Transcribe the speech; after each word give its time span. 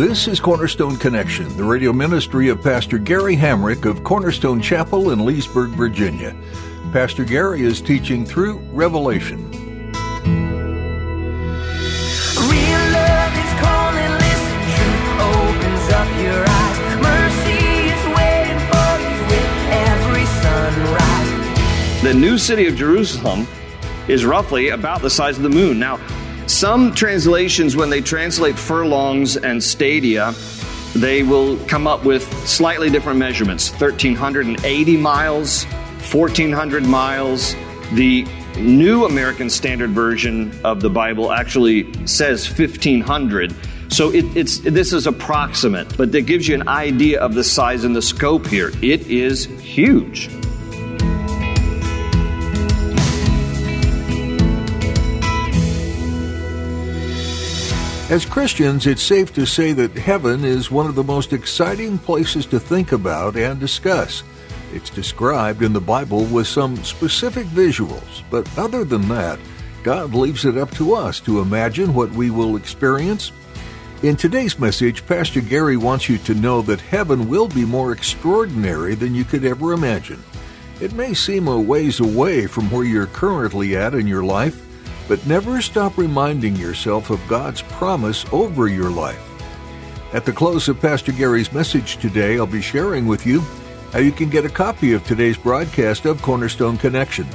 This 0.00 0.26
is 0.28 0.40
Cornerstone 0.40 0.96
Connection, 0.96 1.54
the 1.58 1.64
radio 1.64 1.92
ministry 1.92 2.48
of 2.48 2.62
Pastor 2.62 2.96
Gary 2.96 3.36
Hamrick 3.36 3.84
of 3.84 4.02
Cornerstone 4.02 4.58
Chapel 4.58 5.10
in 5.10 5.26
Leesburg, 5.26 5.72
Virginia. 5.72 6.34
Pastor 6.90 7.22
Gary 7.22 7.60
is 7.60 7.82
teaching 7.82 8.24
through 8.24 8.60
Revelation. 8.72 9.50
Real 9.50 9.92
love 12.96 13.34
is 13.36 13.52
calling, 13.60 14.12
listen, 14.24 14.56
truth 14.72 15.20
opens 15.20 15.84
up 15.92 16.08
your 16.16 16.48
eyes. 16.48 16.78
Mercy 17.02 17.60
is 17.92 18.02
waiting 18.16 18.60
for 18.72 18.90
you 19.04 19.20
with 19.28 19.50
every 19.84 20.24
sunrise. 20.40 22.02
The 22.02 22.14
new 22.14 22.38
city 22.38 22.66
of 22.68 22.74
Jerusalem 22.74 23.46
is 24.08 24.24
roughly 24.24 24.70
about 24.70 25.02
the 25.02 25.10
size 25.10 25.36
of 25.36 25.42
the 25.42 25.50
moon. 25.50 25.78
Now, 25.78 25.98
some 26.50 26.92
translations, 26.94 27.76
when 27.76 27.90
they 27.90 28.00
translate 28.00 28.58
furlongs 28.58 29.36
and 29.36 29.62
stadia, 29.62 30.34
they 30.94 31.22
will 31.22 31.56
come 31.66 31.86
up 31.86 32.04
with 32.04 32.24
slightly 32.46 32.90
different 32.90 33.18
measurements 33.18 33.70
1,380 33.70 34.96
miles, 34.96 35.64
1,400 35.64 36.84
miles. 36.84 37.54
The 37.92 38.26
New 38.56 39.06
American 39.06 39.48
Standard 39.48 39.90
Version 39.90 40.52
of 40.64 40.80
the 40.80 40.90
Bible 40.90 41.32
actually 41.32 41.92
says 42.06 42.46
1,500. 42.46 43.54
So 43.88 44.10
it, 44.10 44.24
it's, 44.36 44.58
this 44.58 44.92
is 44.92 45.06
approximate, 45.06 45.96
but 45.96 46.12
that 46.12 46.22
gives 46.22 46.48
you 46.48 46.56
an 46.56 46.68
idea 46.68 47.20
of 47.20 47.34
the 47.34 47.44
size 47.44 47.84
and 47.84 47.94
the 47.94 48.02
scope 48.02 48.46
here. 48.46 48.72
It 48.82 49.06
is 49.06 49.44
huge. 49.44 50.28
As 58.10 58.26
Christians, 58.26 58.88
it's 58.88 59.04
safe 59.04 59.32
to 59.34 59.46
say 59.46 59.72
that 59.72 59.96
heaven 59.96 60.44
is 60.44 60.68
one 60.68 60.86
of 60.86 60.96
the 60.96 61.04
most 61.04 61.32
exciting 61.32 61.96
places 61.96 62.44
to 62.46 62.58
think 62.58 62.90
about 62.90 63.36
and 63.36 63.60
discuss. 63.60 64.24
It's 64.74 64.90
described 64.90 65.62
in 65.62 65.72
the 65.72 65.80
Bible 65.80 66.24
with 66.24 66.48
some 66.48 66.74
specific 66.82 67.46
visuals, 67.46 68.24
but 68.28 68.48
other 68.58 68.82
than 68.82 69.08
that, 69.10 69.38
God 69.84 70.12
leaves 70.12 70.44
it 70.44 70.58
up 70.58 70.72
to 70.72 70.94
us 70.94 71.20
to 71.20 71.38
imagine 71.38 71.94
what 71.94 72.10
we 72.10 72.30
will 72.30 72.56
experience. 72.56 73.30
In 74.02 74.16
today's 74.16 74.58
message, 74.58 75.06
Pastor 75.06 75.40
Gary 75.40 75.76
wants 75.76 76.08
you 76.08 76.18
to 76.18 76.34
know 76.34 76.62
that 76.62 76.80
heaven 76.80 77.28
will 77.28 77.46
be 77.46 77.64
more 77.64 77.92
extraordinary 77.92 78.96
than 78.96 79.14
you 79.14 79.22
could 79.22 79.44
ever 79.44 79.72
imagine. 79.72 80.20
It 80.80 80.94
may 80.94 81.14
seem 81.14 81.46
a 81.46 81.60
ways 81.60 82.00
away 82.00 82.48
from 82.48 82.72
where 82.72 82.84
you're 82.84 83.06
currently 83.06 83.76
at 83.76 83.94
in 83.94 84.08
your 84.08 84.24
life, 84.24 84.66
but 85.10 85.26
never 85.26 85.60
stop 85.60 85.98
reminding 85.98 86.54
yourself 86.54 87.10
of 87.10 87.20
God's 87.26 87.62
promise 87.62 88.24
over 88.30 88.68
your 88.68 88.88
life. 88.88 89.20
At 90.14 90.24
the 90.24 90.32
close 90.32 90.68
of 90.68 90.80
Pastor 90.80 91.10
Gary's 91.10 91.52
message 91.52 91.96
today, 91.96 92.38
I'll 92.38 92.46
be 92.46 92.62
sharing 92.62 93.08
with 93.08 93.26
you 93.26 93.40
how 93.92 93.98
you 93.98 94.12
can 94.12 94.30
get 94.30 94.44
a 94.44 94.48
copy 94.48 94.92
of 94.92 95.04
today's 95.04 95.36
broadcast 95.36 96.04
of 96.04 96.22
Cornerstone 96.22 96.78
Connection. 96.78 97.26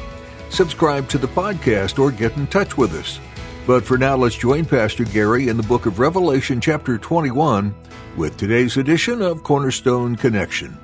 Subscribe 0.50 1.10
to 1.10 1.18
the 1.18 1.28
podcast 1.28 2.00
or 2.00 2.12
get 2.12 2.38
in 2.38 2.48
touch 2.48 2.78
with 2.78 2.94
us. 2.94 3.20
But 3.68 3.84
for 3.84 3.98
now, 3.98 4.16
let's 4.16 4.38
join 4.38 4.64
Pastor 4.64 5.04
Gary 5.04 5.50
in 5.50 5.58
the 5.58 5.64
book 5.64 5.86
of 5.86 6.00
Revelation, 6.00 6.62
chapter 6.62 6.98
21, 6.98 7.76
with 8.16 8.38
today's 8.38 8.78
edition 8.78 9.22
of 9.22 9.44
Cornerstone 9.44 10.16
Connection. 10.16 10.78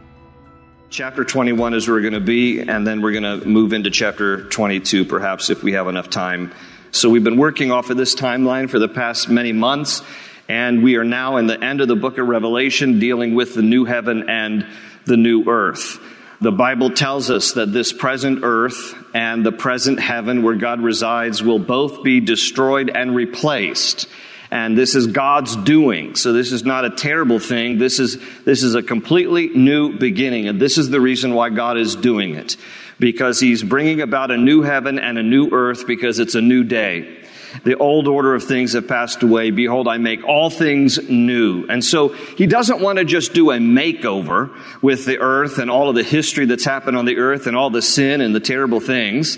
Chapter 0.90 1.24
21 1.24 1.74
is 1.74 1.88
where 1.88 1.96
we're 1.96 2.02
going 2.02 2.12
to 2.16 2.20
be, 2.20 2.60
and 2.60 2.86
then 2.86 3.02
we're 3.02 3.14
going 3.14 3.40
to 3.40 3.48
move 3.48 3.72
into 3.72 3.90
chapter 3.90 4.44
22, 4.50 5.06
perhaps, 5.06 5.50
if 5.50 5.64
we 5.64 5.72
have 5.72 5.88
enough 5.88 6.10
time. 6.10 6.52
So 6.94 7.10
we've 7.10 7.24
been 7.24 7.38
working 7.38 7.72
off 7.72 7.90
of 7.90 7.96
this 7.96 8.16
timeline 8.16 8.70
for 8.70 8.78
the 8.78 8.90
past 8.90 9.30
many 9.30 9.54
months, 9.54 10.02
and 10.50 10.84
we 10.84 10.98
are 10.98 11.06
now 11.06 11.38
in 11.38 11.48
the 11.48 11.58
end 11.64 11.80
of 11.80 11.88
the 11.88 11.96
book 11.96 12.18
of 12.18 12.28
Revelation 12.28 13.00
dealing 13.00 13.34
with 13.34 13.56
the 13.56 13.62
new 13.62 13.86
heaven 13.86 14.30
and 14.30 14.68
the 15.06 15.16
new 15.16 15.46
earth. 15.48 16.00
The 16.42 16.52
Bible 16.52 16.90
tells 16.90 17.32
us 17.32 17.54
that 17.54 17.72
this 17.72 17.94
present 17.94 18.42
earth 18.44 18.94
and 19.14 19.46
the 19.46 19.54
present 19.54 20.02
heaven 20.02 20.44
where 20.44 20.56
God 20.56 20.82
resides 20.82 21.42
will 21.42 21.60
both 21.60 22.04
be 22.04 22.20
destroyed 22.20 22.90
and 22.94 23.16
replaced. 23.16 24.10
And 24.52 24.78
this 24.78 24.94
is 24.94 25.08
God's 25.08 25.56
doing. 25.56 26.16
So 26.16 26.34
this 26.34 26.52
is 26.52 26.66
not 26.66 26.84
a 26.84 26.90
terrible 26.90 27.40
thing. 27.40 27.78
This 27.78 28.02
is, 28.02 28.22
this 28.44 28.64
is 28.64 28.76
a 28.76 28.84
completely 28.84 29.48
new 29.48 29.98
beginning. 29.98 30.50
And 30.50 30.60
this 30.60 30.78
is 30.78 30.90
the 30.90 31.00
reason 31.00 31.36
why 31.36 31.52
God 31.52 31.78
is 31.78 31.96
doing 31.96 32.36
it 32.36 32.58
because 33.02 33.40
he's 33.40 33.64
bringing 33.64 34.00
about 34.00 34.32
a 34.32 34.38
new 34.38 34.62
heaven 34.62 35.00
and 35.00 35.18
a 35.18 35.24
new 35.24 35.50
earth 35.52 35.88
because 35.88 36.20
it's 36.20 36.36
a 36.36 36.42
new 36.42 36.64
day. 36.64 37.18
The 37.66 37.76
old 37.76 38.08
order 38.08 38.34
of 38.34 38.44
things 38.44 38.74
have 38.74 38.88
passed 38.88 39.24
away. 39.24 39.52
Behold, 39.52 39.88
I 39.88 39.98
make 39.98 40.24
all 40.24 40.50
things 40.50 41.10
new. 41.10 41.66
And 41.68 41.84
so 41.84 42.10
he 42.10 42.48
doesn't 42.48 42.80
want 42.80 43.00
to 43.00 43.04
just 43.04 43.34
do 43.34 43.52
a 43.52 43.58
makeover 43.58 44.58
with 44.82 45.06
the 45.06 45.20
earth 45.20 45.58
and 45.58 45.70
all 45.70 45.90
of 45.90 45.96
the 45.96 46.04
history 46.04 46.46
that's 46.46 46.64
happened 46.64 46.96
on 46.96 47.06
the 47.06 47.18
earth 47.18 47.48
and 47.48 47.58
all 47.58 47.70
the 47.70 47.82
sin 47.82 48.22
and 48.22 48.34
the 48.34 48.40
terrible 48.40 48.80
things. 48.80 49.38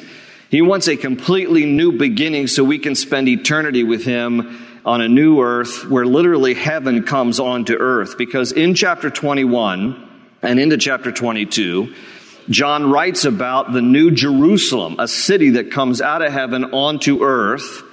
He 0.50 0.62
wants 0.62 0.88
a 0.88 0.97
completely 0.97 1.66
new 1.66 1.94
beginning 1.94 2.47
so 2.47 2.63
we 2.63 2.78
can 2.78 2.94
spend 2.94 3.28
eternity 3.28 3.84
with 3.84 4.03
him 4.03 4.63
on 4.85 5.01
a 5.01 5.07
new 5.07 5.41
earth 5.41 5.90
where 5.90 6.06
literally 6.06 6.53
heaven 6.53 7.03
comes 7.03 7.40
onto 7.40 7.74
earth. 7.74 8.18
Because 8.18 8.51
in 8.51 8.75
chapter 8.75 9.09
21 9.09 10.28
and 10.44 10.59
into 10.59 10.78
chapter 10.78 11.12
22, 11.12 11.95
John 12.50 12.90
writes 12.92 13.26
about 13.26 13.72
the 13.72 13.81
new 13.81 14.12
Jerusalem, 14.12 14.98
a 15.00 15.08
city 15.08 15.52
that 15.52 15.72
comes 15.72 16.02
out 16.02 16.22
of 16.22 16.31
heaven 16.34 16.66
onto 16.66 17.24
earth. 17.24 17.84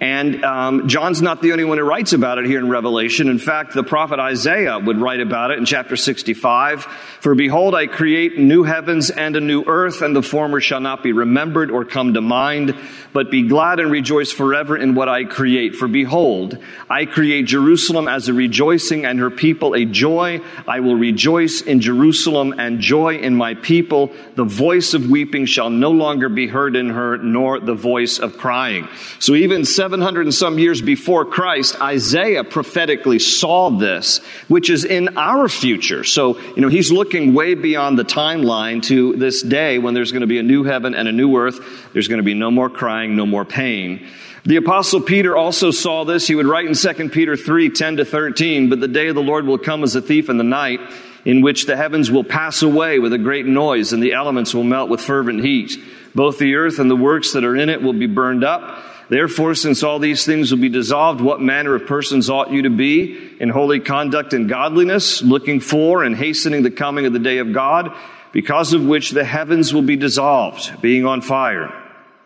And 0.00 0.44
um, 0.44 0.88
John's 0.88 1.22
not 1.22 1.42
the 1.42 1.52
only 1.52 1.64
one 1.64 1.78
who 1.78 1.84
writes 1.84 2.12
about 2.12 2.38
it 2.38 2.46
here 2.46 2.58
in 2.58 2.68
Revelation. 2.68 3.28
In 3.28 3.38
fact, 3.38 3.74
the 3.74 3.84
prophet 3.84 4.18
Isaiah 4.18 4.78
would 4.78 4.98
write 4.98 5.20
about 5.20 5.50
it 5.50 5.58
in 5.58 5.64
chapter 5.64 5.96
65. 5.96 6.84
For 6.84 7.34
behold, 7.34 7.74
I 7.74 7.86
create 7.86 8.38
new 8.38 8.64
heavens 8.64 9.10
and 9.10 9.36
a 9.36 9.40
new 9.40 9.64
earth, 9.64 10.02
and 10.02 10.14
the 10.14 10.22
former 10.22 10.60
shall 10.60 10.80
not 10.80 11.02
be 11.02 11.12
remembered 11.12 11.70
or 11.70 11.84
come 11.84 12.14
to 12.14 12.20
mind, 12.20 12.74
but 13.12 13.30
be 13.30 13.42
glad 13.42 13.80
and 13.80 13.90
rejoice 13.90 14.32
forever 14.32 14.76
in 14.76 14.94
what 14.94 15.08
I 15.08 15.24
create. 15.24 15.76
For 15.76 15.88
behold, 15.88 16.58
I 16.90 17.06
create 17.06 17.46
Jerusalem 17.46 18.08
as 18.08 18.28
a 18.28 18.34
rejoicing 18.34 19.06
and 19.06 19.18
her 19.18 19.30
people 19.30 19.74
a 19.74 19.84
joy. 19.84 20.40
I 20.66 20.80
will 20.80 20.96
rejoice 20.96 21.60
in 21.60 21.80
Jerusalem 21.80 22.54
and 22.58 22.80
joy 22.80 23.16
in 23.16 23.34
my 23.36 23.54
people. 23.54 24.12
The 24.34 24.44
voice 24.44 24.94
of 24.94 25.08
weeping 25.08 25.46
shall 25.46 25.70
no 25.70 25.90
longer 25.90 26.28
be 26.28 26.46
heard 26.46 26.76
in 26.76 26.90
her, 26.90 27.16
nor 27.18 27.60
the 27.60 27.74
voice 27.74 28.18
of 28.18 28.36
crying. 28.36 28.88
So 29.18 29.34
even 29.34 29.64
700 29.76 30.22
and 30.22 30.34
some 30.34 30.58
years 30.58 30.82
before 30.82 31.24
Christ, 31.24 31.80
Isaiah 31.80 32.42
prophetically 32.42 33.18
saw 33.18 33.70
this, 33.70 34.18
which 34.48 34.70
is 34.70 34.84
in 34.84 35.16
our 35.16 35.48
future. 35.48 36.02
So, 36.02 36.38
you 36.38 36.62
know, 36.62 36.68
he's 36.68 36.90
looking 36.90 37.34
way 37.34 37.54
beyond 37.54 37.98
the 37.98 38.04
timeline 38.04 38.82
to 38.84 39.14
this 39.16 39.42
day 39.42 39.78
when 39.78 39.94
there's 39.94 40.12
going 40.12 40.22
to 40.22 40.26
be 40.26 40.38
a 40.38 40.42
new 40.42 40.64
heaven 40.64 40.94
and 40.94 41.06
a 41.06 41.12
new 41.12 41.36
earth. 41.36 41.60
There's 41.92 42.08
going 42.08 42.18
to 42.18 42.24
be 42.24 42.34
no 42.34 42.50
more 42.50 42.70
crying, 42.70 43.14
no 43.14 43.26
more 43.26 43.44
pain. 43.44 44.08
The 44.46 44.56
apostle 44.56 45.00
Peter 45.00 45.36
also 45.36 45.70
saw 45.72 46.04
this. 46.04 46.26
He 46.26 46.34
would 46.34 46.46
write 46.46 46.66
in 46.66 46.74
2 46.74 47.08
Peter 47.10 47.36
3, 47.36 47.70
10 47.70 47.96
to 47.98 48.04
13, 48.04 48.70
but 48.70 48.80
the 48.80 48.88
day 48.88 49.08
of 49.08 49.14
the 49.14 49.22
Lord 49.22 49.44
will 49.44 49.58
come 49.58 49.82
as 49.82 49.94
a 49.94 50.00
thief 50.00 50.28
in 50.28 50.38
the 50.38 50.44
night, 50.44 50.80
in 51.24 51.42
which 51.42 51.66
the 51.66 51.76
heavens 51.76 52.10
will 52.10 52.24
pass 52.24 52.62
away 52.62 52.98
with 53.00 53.12
a 53.12 53.18
great 53.18 53.44
noise 53.44 53.92
and 53.92 54.02
the 54.02 54.12
elements 54.12 54.54
will 54.54 54.64
melt 54.64 54.88
with 54.88 55.00
fervent 55.00 55.44
heat. 55.44 55.76
Both 56.14 56.38
the 56.38 56.54
earth 56.54 56.78
and 56.78 56.90
the 56.90 56.96
works 56.96 57.32
that 57.32 57.44
are 57.44 57.56
in 57.56 57.68
it 57.68 57.82
will 57.82 57.92
be 57.92 58.06
burned 58.06 58.44
up. 58.44 58.82
Therefore, 59.08 59.54
since 59.54 59.82
all 59.82 59.98
these 59.98 60.26
things 60.26 60.50
will 60.50 60.58
be 60.58 60.68
dissolved, 60.68 61.20
what 61.20 61.40
manner 61.40 61.74
of 61.74 61.86
persons 61.86 62.28
ought 62.28 62.50
you 62.50 62.62
to 62.62 62.70
be 62.70 63.36
in 63.38 63.50
holy 63.50 63.78
conduct 63.78 64.32
and 64.32 64.48
godliness, 64.48 65.22
looking 65.22 65.60
for 65.60 66.02
and 66.02 66.16
hastening 66.16 66.62
the 66.64 66.72
coming 66.72 67.06
of 67.06 67.12
the 67.12 67.20
day 67.20 67.38
of 67.38 67.52
God, 67.52 67.94
because 68.32 68.72
of 68.72 68.84
which 68.84 69.12
the 69.12 69.24
heavens 69.24 69.72
will 69.72 69.82
be 69.82 69.96
dissolved, 69.96 70.82
being 70.82 71.06
on 71.06 71.20
fire, 71.20 71.72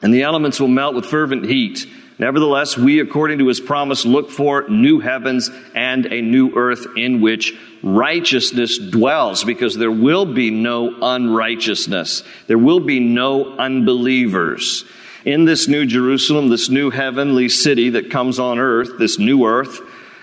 and 0.00 0.15
the 0.15 0.23
elements 0.23 0.59
will 0.59 0.69
melt 0.69 0.94
with 0.94 1.05
fervent 1.05 1.44
heat. 1.44 1.87
Nevertheless, 2.19 2.77
we, 2.77 3.00
according 3.00 3.38
to 3.38 3.47
his 3.47 3.61
promise, 3.61 4.05
look 4.05 4.31
for 4.31 4.69
new 4.69 5.00
heavens 5.00 5.50
and 5.75 6.06
a 6.06 6.21
new 6.21 6.55
earth 6.55 6.87
in 6.97 7.21
which 7.21 7.55
righteousness 7.82 8.79
dwells, 8.79 9.44
because 9.44 9.77
there 9.77 9.91
will 9.91 10.27
be 10.27 10.50
no 10.50 10.97
unrighteousness. 11.00 12.23
There 12.47 12.59
will 12.59 12.81
be 12.81 13.00
no 13.00 13.56
unbelievers 13.56 14.85
in 15.25 15.44
this 15.44 15.69
new 15.69 15.87
Jerusalem, 15.87 16.49
this 16.49 16.69
new 16.69 16.90
heavenly 16.90 17.49
city 17.49 17.90
that 17.90 18.11
comes 18.11 18.38
on 18.38 18.58
earth, 18.58 18.99
this 18.99 19.19
new 19.19 19.44
earth, 19.44 19.81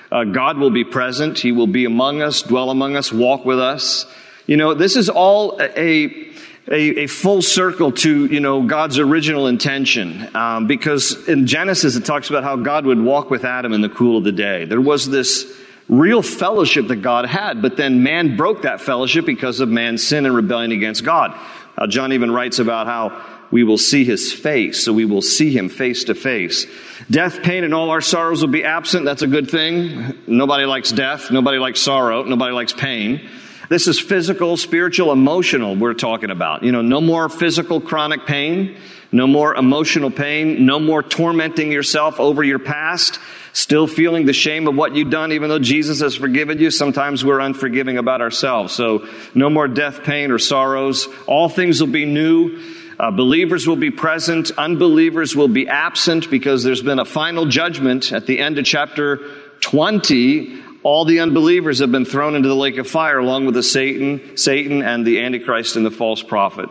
Uh, 0.09 0.23
God 0.23 0.57
will 0.57 0.71
be 0.71 0.85
present. 0.85 1.37
He 1.37 1.51
will 1.51 1.67
be 1.67 1.83
among 1.83 2.21
us, 2.21 2.41
dwell 2.41 2.69
among 2.69 2.95
us, 2.95 3.11
walk 3.11 3.43
with 3.43 3.59
us. 3.59 4.05
You 4.45 4.55
know, 4.55 4.73
this 4.73 4.95
is 4.95 5.09
all 5.09 5.59
a, 5.59 6.31
a, 6.71 7.03
a 7.03 7.07
full 7.07 7.41
circle 7.41 7.91
to, 7.91 8.25
you 8.27 8.39
know, 8.39 8.63
God's 8.63 8.99
original 8.99 9.47
intention. 9.47 10.29
Um, 10.33 10.65
because 10.65 11.27
in 11.27 11.45
Genesis, 11.45 11.97
it 11.97 12.05
talks 12.05 12.29
about 12.29 12.45
how 12.45 12.55
God 12.55 12.85
would 12.85 13.01
walk 13.01 13.29
with 13.29 13.43
Adam 13.43 13.73
in 13.73 13.81
the 13.81 13.89
cool 13.89 14.17
of 14.17 14.23
the 14.23 14.31
day. 14.31 14.63
There 14.63 14.79
was 14.79 15.09
this 15.09 15.45
real 15.89 16.21
fellowship 16.21 16.87
that 16.87 17.01
God 17.01 17.25
had, 17.25 17.61
but 17.61 17.75
then 17.75 18.01
man 18.01 18.37
broke 18.37 18.61
that 18.61 18.79
fellowship 18.79 19.25
because 19.25 19.59
of 19.59 19.67
man's 19.67 20.07
sin 20.07 20.25
and 20.25 20.33
rebellion 20.33 20.71
against 20.71 21.03
God. 21.03 21.35
Uh, 21.77 21.85
John 21.85 22.13
even 22.13 22.31
writes 22.31 22.59
about 22.59 22.87
how 22.87 23.11
we 23.51 23.63
will 23.63 23.77
see 23.77 24.03
his 24.03 24.33
face, 24.33 24.83
so 24.83 24.91
we 24.93 25.05
will 25.05 25.21
see 25.21 25.51
him 25.51 25.69
face 25.69 26.03
to 26.05 26.15
face. 26.15 26.65
Death, 27.09 27.41
pain, 27.43 27.63
and 27.63 27.73
all 27.73 27.89
our 27.89 28.01
sorrows 28.01 28.41
will 28.41 28.51
be 28.51 28.63
absent. 28.63 29.05
That's 29.05 29.21
a 29.21 29.27
good 29.27 29.49
thing. 29.49 30.17
Nobody 30.27 30.65
likes 30.65 30.91
death. 30.91 31.31
Nobody 31.31 31.57
likes 31.57 31.79
sorrow. 31.79 32.23
Nobody 32.23 32.53
likes 32.53 32.73
pain. 32.73 33.29
This 33.69 33.87
is 33.87 33.99
physical, 33.99 34.55
spiritual, 34.55 35.11
emotional 35.11 35.75
we're 35.75 35.93
talking 35.93 36.31
about. 36.31 36.63
You 36.63 36.71
know, 36.71 36.81
no 36.81 37.01
more 37.01 37.27
physical 37.27 37.81
chronic 37.81 38.25
pain, 38.25 38.77
no 39.11 39.27
more 39.27 39.55
emotional 39.55 40.09
pain, 40.09 40.65
no 40.65 40.79
more 40.79 41.03
tormenting 41.03 41.71
yourself 41.71 42.19
over 42.19 42.43
your 42.43 42.59
past, 42.59 43.19
still 43.51 43.85
feeling 43.85 44.25
the 44.25 44.33
shame 44.33 44.67
of 44.67 44.75
what 44.75 44.95
you've 44.95 45.09
done 45.09 45.33
even 45.33 45.49
though 45.49 45.59
Jesus 45.59 45.99
has 45.99 46.15
forgiven 46.15 46.59
you. 46.59 46.71
Sometimes 46.71 47.25
we're 47.25 47.39
unforgiving 47.39 47.97
about 47.97 48.21
ourselves. 48.21 48.73
So 48.73 49.07
no 49.33 49.49
more 49.49 49.67
death, 49.67 50.03
pain, 50.03 50.31
or 50.31 50.39
sorrows. 50.39 51.09
All 51.25 51.49
things 51.49 51.81
will 51.81 51.87
be 51.87 52.05
new. 52.05 52.61
Uh, 52.99 53.11
believers 53.11 53.67
will 53.67 53.75
be 53.75 53.91
present, 53.91 54.49
unbelievers 54.57 55.35
will 55.35 55.47
be 55.47 55.67
absent 55.67 56.31
because 56.31 56.63
there's 56.63 56.81
been 56.81 56.97
a 56.97 57.05
final 57.05 57.45
judgment 57.45 58.11
at 58.11 58.25
the 58.25 58.39
end 58.39 58.57
of 58.57 58.65
chapter 58.65 59.17
20. 59.59 60.63
All 60.81 61.05
the 61.05 61.19
unbelievers 61.19 61.79
have 61.79 61.91
been 61.91 62.05
thrown 62.05 62.33
into 62.33 62.47
the 62.47 62.55
lake 62.55 62.77
of 62.77 62.87
fire 62.87 63.19
along 63.19 63.45
with 63.45 63.53
the 63.53 63.61
Satan, 63.61 64.35
Satan 64.35 64.81
and 64.81 65.05
the 65.05 65.21
Antichrist 65.21 65.75
and 65.75 65.85
the 65.85 65.91
false 65.91 66.23
prophet. 66.23 66.69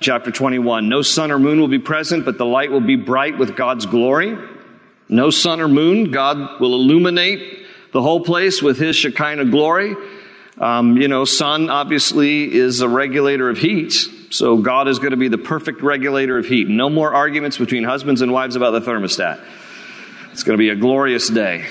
Chapter 0.00 0.30
21. 0.30 0.88
No 0.88 1.02
sun 1.02 1.32
or 1.32 1.40
moon 1.40 1.58
will 1.58 1.66
be 1.66 1.80
present, 1.80 2.24
but 2.24 2.38
the 2.38 2.46
light 2.46 2.70
will 2.70 2.80
be 2.80 2.94
bright 2.94 3.36
with 3.36 3.56
God's 3.56 3.86
glory. 3.86 4.38
No 5.08 5.30
sun 5.30 5.60
or 5.60 5.66
moon. 5.66 6.12
God 6.12 6.60
will 6.60 6.74
illuminate 6.74 7.66
the 7.92 8.02
whole 8.02 8.20
place 8.20 8.62
with 8.62 8.78
his 8.78 8.94
Shekinah 8.94 9.46
glory. 9.46 9.96
Um, 10.58 10.96
you 10.96 11.08
know, 11.08 11.24
sun 11.24 11.68
obviously 11.68 12.54
is 12.54 12.80
a 12.80 12.88
regulator 12.88 13.48
of 13.48 13.58
heat. 13.58 13.94
So 14.30 14.58
God 14.58 14.88
is 14.88 14.98
going 14.98 15.12
to 15.12 15.16
be 15.16 15.28
the 15.28 15.38
perfect 15.38 15.80
regulator 15.80 16.38
of 16.38 16.46
heat. 16.46 16.68
No 16.68 16.90
more 16.90 17.12
arguments 17.12 17.56
between 17.56 17.84
husbands 17.84 18.20
and 18.20 18.32
wives 18.32 18.56
about 18.56 18.72
the 18.72 18.80
thermostat. 18.80 19.40
It's 20.32 20.42
going 20.42 20.56
to 20.56 20.62
be 20.62 20.68
a 20.68 20.76
glorious 20.76 21.28
day. 21.28 21.66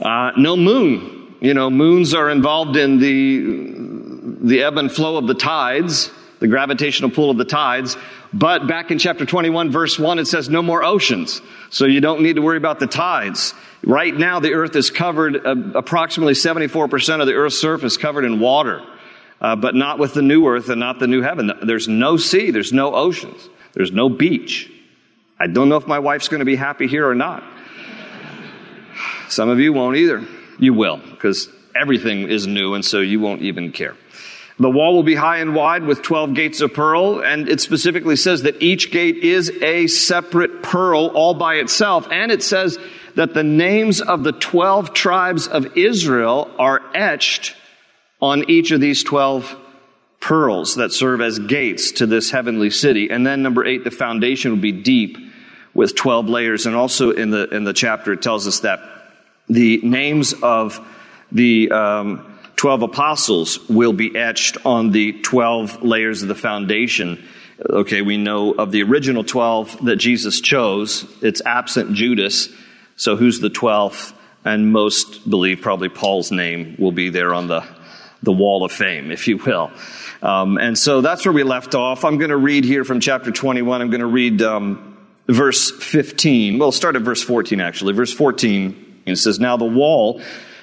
Uh, 0.00 0.32
no 0.36 0.56
moon. 0.56 1.36
You 1.40 1.54
know, 1.54 1.68
moons 1.68 2.14
are 2.14 2.30
involved 2.30 2.76
in 2.76 2.98
the, 2.98 4.46
the 4.46 4.62
ebb 4.62 4.76
and 4.76 4.90
flow 4.90 5.16
of 5.16 5.26
the 5.26 5.34
tides, 5.34 6.10
the 6.38 6.48
gravitational 6.48 7.10
pull 7.10 7.30
of 7.30 7.38
the 7.38 7.44
tides. 7.44 7.96
But 8.32 8.68
back 8.68 8.92
in 8.92 8.98
chapter 8.98 9.26
21, 9.26 9.70
verse 9.70 9.98
1, 9.98 10.20
it 10.20 10.26
says 10.26 10.48
no 10.48 10.62
more 10.62 10.84
oceans. 10.84 11.42
So 11.70 11.86
you 11.86 12.00
don't 12.00 12.22
need 12.22 12.36
to 12.36 12.42
worry 12.42 12.56
about 12.56 12.78
the 12.78 12.86
tides. 12.86 13.52
Right 13.82 14.14
now, 14.14 14.38
the 14.38 14.52
earth 14.52 14.76
is 14.76 14.90
covered, 14.90 15.44
uh, 15.44 15.56
approximately 15.74 16.34
74% 16.34 17.20
of 17.20 17.26
the 17.26 17.34
earth's 17.34 17.60
surface 17.60 17.96
covered 17.96 18.24
in 18.24 18.38
water 18.38 18.84
uh, 19.40 19.56
but 19.56 19.74
not 19.74 19.98
with 19.98 20.14
the 20.14 20.22
new 20.22 20.46
earth 20.46 20.68
and 20.68 20.80
not 20.80 20.98
the 20.98 21.06
new 21.06 21.22
heaven. 21.22 21.50
There's 21.62 21.88
no 21.88 22.16
sea, 22.16 22.50
there's 22.50 22.72
no 22.72 22.94
oceans, 22.94 23.48
there's 23.72 23.92
no 23.92 24.08
beach. 24.08 24.70
I 25.38 25.46
don't 25.46 25.68
know 25.68 25.76
if 25.76 25.86
my 25.86 25.98
wife's 25.98 26.28
going 26.28 26.40
to 26.40 26.44
be 26.44 26.56
happy 26.56 26.86
here 26.86 27.08
or 27.08 27.14
not. 27.14 27.42
Some 29.28 29.48
of 29.48 29.58
you 29.58 29.72
won't 29.72 29.96
either. 29.96 30.26
You 30.58 30.74
will, 30.74 30.98
because 30.98 31.48
everything 31.74 32.28
is 32.28 32.46
new, 32.46 32.74
and 32.74 32.84
so 32.84 33.00
you 33.00 33.20
won't 33.20 33.42
even 33.42 33.72
care. 33.72 33.96
The 34.58 34.68
wall 34.68 34.94
will 34.94 35.02
be 35.02 35.14
high 35.14 35.38
and 35.38 35.54
wide 35.54 35.84
with 35.84 36.02
12 36.02 36.34
gates 36.34 36.60
of 36.60 36.74
pearl, 36.74 37.24
and 37.24 37.48
it 37.48 37.62
specifically 37.62 38.16
says 38.16 38.42
that 38.42 38.60
each 38.60 38.90
gate 38.90 39.16
is 39.16 39.48
a 39.62 39.86
separate 39.86 40.62
pearl 40.62 41.06
all 41.06 41.32
by 41.32 41.54
itself, 41.54 42.06
and 42.10 42.30
it 42.30 42.42
says 42.42 42.78
that 43.14 43.32
the 43.32 43.42
names 43.42 44.02
of 44.02 44.22
the 44.22 44.32
12 44.32 44.92
tribes 44.92 45.48
of 45.48 45.78
Israel 45.78 46.50
are 46.58 46.82
etched 46.94 47.56
on 48.20 48.50
each 48.50 48.70
of 48.70 48.80
these 48.80 49.02
12 49.02 49.56
pearls 50.20 50.76
that 50.76 50.92
serve 50.92 51.20
as 51.20 51.38
gates 51.38 51.92
to 51.92 52.06
this 52.06 52.30
heavenly 52.30 52.70
city. 52.70 53.10
And 53.10 53.26
then 53.26 53.42
number 53.42 53.64
eight, 53.64 53.84
the 53.84 53.90
foundation 53.90 54.52
will 54.52 54.58
be 54.58 54.72
deep 54.72 55.16
with 55.72 55.96
12 55.96 56.28
layers. 56.28 56.66
And 56.66 56.76
also 56.76 57.10
in 57.10 57.30
the, 57.30 57.48
in 57.48 57.64
the 57.64 57.72
chapter, 57.72 58.12
it 58.12 58.22
tells 58.22 58.46
us 58.46 58.60
that 58.60 58.80
the 59.48 59.80
names 59.82 60.34
of 60.34 60.86
the 61.32 61.70
um, 61.70 62.38
12 62.56 62.82
apostles 62.82 63.68
will 63.68 63.92
be 63.92 64.14
etched 64.16 64.58
on 64.66 64.90
the 64.90 65.12
12 65.22 65.82
layers 65.82 66.22
of 66.22 66.28
the 66.28 66.34
foundation. 66.34 67.26
Okay, 67.68 68.02
we 68.02 68.16
know 68.16 68.52
of 68.52 68.70
the 68.70 68.82
original 68.82 69.24
12 69.24 69.86
that 69.86 69.96
Jesus 69.96 70.40
chose. 70.40 71.06
It's 71.22 71.42
absent 71.44 71.94
Judas. 71.94 72.48
So 72.96 73.16
who's 73.16 73.40
the 73.40 73.50
12th? 73.50 74.14
And 74.44 74.72
most 74.72 75.28
believe 75.28 75.60
probably 75.60 75.90
Paul's 75.90 76.30
name 76.30 76.76
will 76.78 76.92
be 76.92 77.10
there 77.10 77.34
on 77.34 77.46
the 77.46 77.66
the 78.22 78.32
wall 78.32 78.64
of 78.64 78.72
fame, 78.72 79.10
if 79.10 79.28
you 79.28 79.38
will. 79.38 79.70
Um, 80.22 80.58
and 80.58 80.76
so 80.78 81.00
that's 81.00 81.24
where 81.24 81.32
we 81.32 81.42
left 81.42 81.74
off. 81.74 82.04
I'm 82.04 82.18
going 82.18 82.30
to 82.30 82.36
read 82.36 82.64
here 82.64 82.84
from 82.84 83.00
chapter 83.00 83.30
21. 83.30 83.80
I'm 83.80 83.90
going 83.90 84.00
to 84.00 84.06
read 84.06 84.42
um, 84.42 84.98
verse 85.26 85.70
15. 85.70 86.58
Well, 86.58 86.72
start 86.72 86.96
at 86.96 87.02
verse 87.02 87.22
14, 87.22 87.60
actually. 87.60 87.94
Verse 87.94 88.12
14, 88.12 89.02
it 89.06 89.16
says, 89.16 89.40
Now 89.40 89.56
the 89.56 89.64
wall 89.64 90.20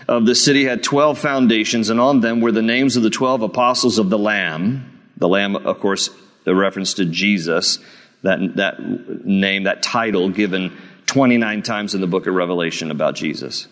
of 0.08 0.26
the 0.26 0.36
city 0.36 0.66
had 0.66 0.84
12 0.84 1.18
foundations, 1.18 1.90
and 1.90 2.00
on 2.00 2.22
them 2.22 2.42
were 2.42 2.52
the 2.52 2.62
names 2.62 2.96
of 2.96 3.04
the 3.04 3.10
12 3.10 3.42
apostles 3.42 3.98
of 3.98 4.10
the 4.10 4.18
Lamb. 4.18 4.94
The 5.18 5.28
Lamb, 5.28 5.56
of 5.56 5.80
course, 5.80 6.10
a 6.46 6.56
reference 6.56 6.96
to 6.96 7.06
Jesus, 7.06 7.80
that, 8.22 8.40
that 8.56 9.26
name, 9.26 9.64
that 9.64 9.84
title 9.84 10.30
given 10.30 10.78
29 11.08 11.64
times 11.64 11.96
in 11.96 12.02
the 12.02 12.08
book 12.08 12.28
of 12.28 12.36
Revelation 12.36 12.92
about 12.92 13.16
Jesus. 13.16 13.68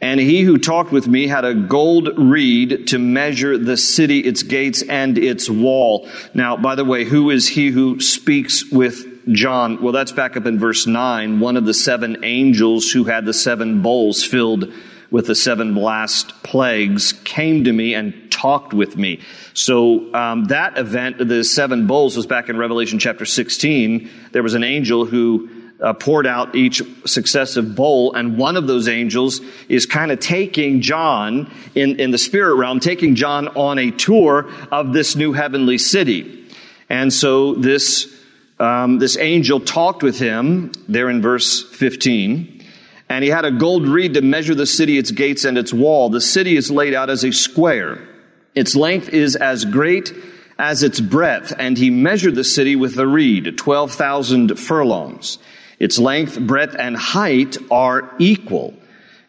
And 0.00 0.20
he 0.20 0.42
who 0.42 0.58
talked 0.58 0.92
with 0.92 1.08
me 1.08 1.26
had 1.26 1.46
a 1.46 1.54
gold 1.54 2.18
reed 2.18 2.88
to 2.88 2.98
measure 2.98 3.56
the 3.56 3.78
city, 3.78 4.20
its 4.20 4.42
gates, 4.42 4.82
and 4.82 5.16
its 5.16 5.48
wall. 5.48 6.08
Now, 6.34 6.56
by 6.56 6.74
the 6.74 6.84
way, 6.84 7.04
who 7.04 7.30
is 7.30 7.48
he 7.48 7.70
who 7.70 7.98
speaks 8.00 8.70
with 8.70 9.26
John? 9.32 9.82
Well, 9.82 9.94
that's 9.94 10.12
back 10.12 10.36
up 10.36 10.44
in 10.44 10.58
verse 10.58 10.86
9. 10.86 11.40
One 11.40 11.56
of 11.56 11.64
the 11.64 11.72
seven 11.72 12.24
angels 12.24 12.90
who 12.90 13.04
had 13.04 13.24
the 13.24 13.32
seven 13.32 13.80
bowls 13.80 14.22
filled 14.22 14.70
with 15.10 15.28
the 15.28 15.34
seven 15.34 15.74
last 15.74 16.42
plagues 16.42 17.14
came 17.24 17.64
to 17.64 17.72
me 17.72 17.94
and 17.94 18.30
talked 18.30 18.74
with 18.74 18.98
me. 18.98 19.20
So 19.54 20.12
um, 20.14 20.44
that 20.46 20.76
event, 20.76 21.26
the 21.26 21.42
seven 21.42 21.86
bowls, 21.86 22.16
was 22.16 22.26
back 22.26 22.50
in 22.50 22.58
Revelation 22.58 22.98
chapter 22.98 23.24
16. 23.24 24.10
There 24.32 24.42
was 24.42 24.52
an 24.52 24.64
angel 24.64 25.06
who 25.06 25.48
uh, 25.80 25.92
poured 25.92 26.26
out 26.26 26.54
each 26.54 26.82
successive 27.04 27.74
bowl, 27.74 28.14
and 28.14 28.38
one 28.38 28.56
of 28.56 28.66
those 28.66 28.88
angels 28.88 29.40
is 29.68 29.86
kind 29.86 30.10
of 30.10 30.20
taking 30.20 30.80
John 30.80 31.52
in, 31.74 32.00
in 32.00 32.10
the 32.10 32.18
spirit 32.18 32.54
realm, 32.54 32.80
taking 32.80 33.14
John 33.14 33.48
on 33.48 33.78
a 33.78 33.90
tour 33.90 34.50
of 34.72 34.92
this 34.92 35.16
new 35.16 35.32
heavenly 35.32 35.78
city. 35.78 36.44
And 36.88 37.12
so 37.12 37.54
this, 37.54 38.12
um, 38.58 38.98
this 38.98 39.18
angel 39.18 39.60
talked 39.60 40.02
with 40.02 40.18
him 40.18 40.72
there 40.88 41.10
in 41.10 41.20
verse 41.20 41.62
15. 41.62 42.64
And 43.08 43.22
he 43.22 43.30
had 43.30 43.44
a 43.44 43.52
gold 43.52 43.86
reed 43.86 44.14
to 44.14 44.22
measure 44.22 44.54
the 44.54 44.66
city, 44.66 44.98
its 44.98 45.10
gates, 45.10 45.44
and 45.44 45.56
its 45.56 45.72
wall. 45.72 46.08
The 46.08 46.20
city 46.20 46.56
is 46.56 46.70
laid 46.70 46.94
out 46.94 47.10
as 47.10 47.24
a 47.24 47.32
square. 47.32 48.08
Its 48.54 48.74
length 48.74 49.10
is 49.10 49.36
as 49.36 49.64
great 49.64 50.12
as 50.58 50.82
its 50.82 51.00
breadth, 51.00 51.52
and 51.58 51.76
he 51.76 51.90
measured 51.90 52.34
the 52.34 52.42
city 52.42 52.74
with 52.74 52.98
a 52.98 53.06
reed, 53.06 53.58
12,000 53.58 54.58
furlongs. 54.58 55.38
Its 55.78 55.98
length, 55.98 56.40
breadth, 56.40 56.74
and 56.78 56.96
height 56.96 57.56
are 57.70 58.14
equal. 58.18 58.74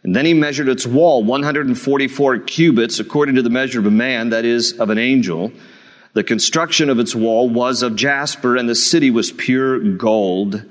And 0.03 0.15
then 0.15 0.25
he 0.25 0.33
measured 0.33 0.69
its 0.69 0.87
wall, 0.87 1.23
144 1.23 2.39
cubits, 2.39 2.99
according 2.99 3.35
to 3.35 3.41
the 3.41 3.49
measure 3.49 3.79
of 3.79 3.85
a 3.85 3.91
man, 3.91 4.29
that 4.29 4.45
is, 4.45 4.73
of 4.73 4.89
an 4.89 4.97
angel. 4.97 5.51
The 6.13 6.23
construction 6.23 6.89
of 6.89 6.99
its 6.99 7.13
wall 7.13 7.49
was 7.49 7.83
of 7.83 7.95
jasper, 7.95 8.55
and 8.55 8.69
the 8.69 8.75
city 8.75 9.11
was 9.11 9.31
pure 9.31 9.79
gold, 9.79 10.63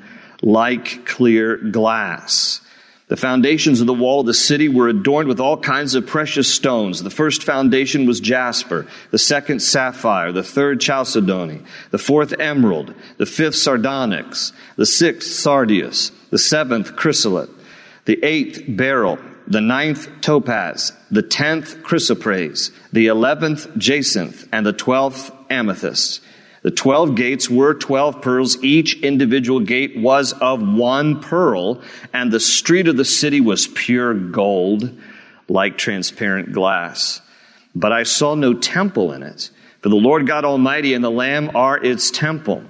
like 0.43 1.05
clear 1.05 1.57
glass. 1.57 2.63
The 3.09 3.17
foundations 3.17 3.81
of 3.81 3.87
the 3.87 3.95
wall 3.95 4.21
of 4.21 4.27
the 4.27 4.35
city 4.35 4.69
were 4.69 4.89
adorned 4.89 5.29
with 5.29 5.39
all 5.39 5.57
kinds 5.57 5.95
of 5.95 6.09
precious 6.09 6.53
stones. 6.53 7.05
The 7.05 7.11
first 7.11 7.45
foundation 7.45 8.05
was 8.05 8.19
jasper, 8.19 8.89
the 9.13 9.19
second 9.19 9.61
sapphire, 9.61 10.33
the 10.33 10.43
third 10.43 10.81
chalcedony, 10.81 11.63
the 11.93 11.99
fourth 11.99 12.35
emerald, 12.41 12.95
the 13.19 13.27
fifth 13.27 13.55
sardonyx, 13.55 14.53
the 14.75 14.87
sixth 14.87 15.31
sardius, 15.31 16.11
the 16.31 16.39
seventh 16.39 16.97
chrysolite, 16.97 17.51
the 18.07 18.19
eighth 18.25 18.65
beryl, 18.67 19.19
the 19.47 19.61
ninth 19.61 20.09
topaz, 20.21 20.93
the 21.09 21.23
tenth 21.23 21.85
chrysoprase, 21.85 22.73
the 22.93 23.07
eleventh 23.07 23.69
jacinth, 23.79 24.49
and 24.51 24.67
the 24.67 24.73
twelfth 24.73 25.31
amethyst. 25.49 26.21
The 26.67 26.73
12 26.73 27.15
gates 27.15 27.49
were 27.49 27.75
12 27.75 28.23
pearls. 28.23 28.61
Each 28.61 29.01
individual 29.01 29.61
gate 29.61 29.97
was 29.97 30.33
of 30.33 30.61
one 30.61 31.21
pearl, 31.21 31.81
and 32.13 32.33
the 32.33 32.41
street 32.41 32.89
of 32.89 32.97
the 32.97 33.05
city 33.05 33.41
was 33.41 33.69
pure 33.69 34.13
gold, 34.13 34.91
like 35.49 35.79
transparent 35.79 36.51
glass. 36.51 37.21
But 37.77 37.93
I 37.93 38.03
saw 38.03 38.35
no 38.35 38.53
temple 38.53 39.13
in 39.13 39.23
it, 39.23 39.49
for 39.81 39.91
the 39.91 39.95
Lord 39.95 40.27
God 40.27 40.45
Almighty 40.45 40.93
and 40.93 41.05
the 41.05 41.09
Lamb 41.09 41.53
are 41.55 41.79
its 41.79 42.11
temple. 42.11 42.65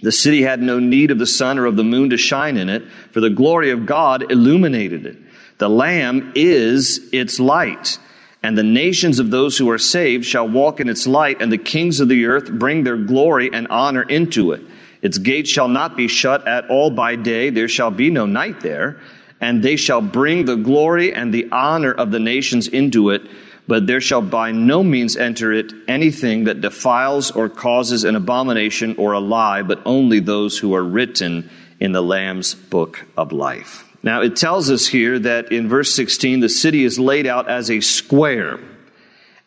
The 0.00 0.12
city 0.12 0.42
had 0.42 0.62
no 0.62 0.78
need 0.78 1.10
of 1.10 1.18
the 1.18 1.26
sun 1.26 1.58
or 1.58 1.66
of 1.66 1.74
the 1.74 1.82
moon 1.82 2.10
to 2.10 2.16
shine 2.16 2.56
in 2.56 2.68
it, 2.68 2.84
for 3.10 3.18
the 3.18 3.30
glory 3.30 3.72
of 3.72 3.84
God 3.84 4.30
illuminated 4.30 5.06
it. 5.06 5.18
The 5.58 5.68
Lamb 5.68 6.34
is 6.36 7.08
its 7.12 7.40
light. 7.40 7.98
And 8.42 8.56
the 8.56 8.62
nations 8.62 9.18
of 9.18 9.30
those 9.30 9.58
who 9.58 9.68
are 9.70 9.78
saved 9.78 10.24
shall 10.24 10.48
walk 10.48 10.80
in 10.80 10.88
its 10.88 11.06
light, 11.06 11.42
and 11.42 11.52
the 11.52 11.58
kings 11.58 12.00
of 12.00 12.08
the 12.08 12.26
earth 12.26 12.50
bring 12.50 12.84
their 12.84 12.96
glory 12.96 13.50
and 13.52 13.68
honor 13.68 14.02
into 14.02 14.52
it. 14.52 14.62
Its 15.02 15.18
gates 15.18 15.50
shall 15.50 15.68
not 15.68 15.96
be 15.96 16.08
shut 16.08 16.46
at 16.46 16.68
all 16.70 16.90
by 16.90 17.16
day, 17.16 17.50
there 17.50 17.68
shall 17.68 17.90
be 17.90 18.10
no 18.10 18.26
night 18.26 18.60
there, 18.60 18.98
and 19.40 19.62
they 19.62 19.76
shall 19.76 20.02
bring 20.02 20.44
the 20.44 20.56
glory 20.56 21.12
and 21.12 21.32
the 21.32 21.48
honor 21.50 21.92
of 21.92 22.10
the 22.10 22.18
nations 22.18 22.68
into 22.68 23.10
it, 23.10 23.22
but 23.66 23.86
there 23.86 24.00
shall 24.00 24.22
by 24.22 24.52
no 24.52 24.82
means 24.82 25.16
enter 25.16 25.52
it 25.52 25.72
anything 25.86 26.44
that 26.44 26.60
defiles 26.60 27.30
or 27.30 27.48
causes 27.48 28.04
an 28.04 28.16
abomination 28.16 28.96
or 28.98 29.12
a 29.12 29.20
lie, 29.20 29.62
but 29.62 29.80
only 29.86 30.20
those 30.20 30.58
who 30.58 30.74
are 30.74 30.82
written 30.82 31.48
in 31.78 31.92
the 31.92 32.02
Lamb's 32.02 32.54
book 32.54 33.04
of 33.16 33.32
life. 33.32 33.89
Now, 34.02 34.22
it 34.22 34.36
tells 34.36 34.70
us 34.70 34.86
here 34.86 35.18
that 35.18 35.52
in 35.52 35.68
verse 35.68 35.94
16, 35.94 36.40
the 36.40 36.48
city 36.48 36.84
is 36.84 36.98
laid 36.98 37.26
out 37.26 37.48
as 37.48 37.70
a 37.70 37.80
square, 37.80 38.58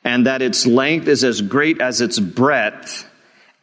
and 0.04 0.28
that 0.28 0.42
its 0.42 0.68
length 0.68 1.08
is 1.08 1.24
as 1.24 1.42
great 1.42 1.82
as 1.82 2.02
its 2.02 2.20
breadth, 2.20 3.10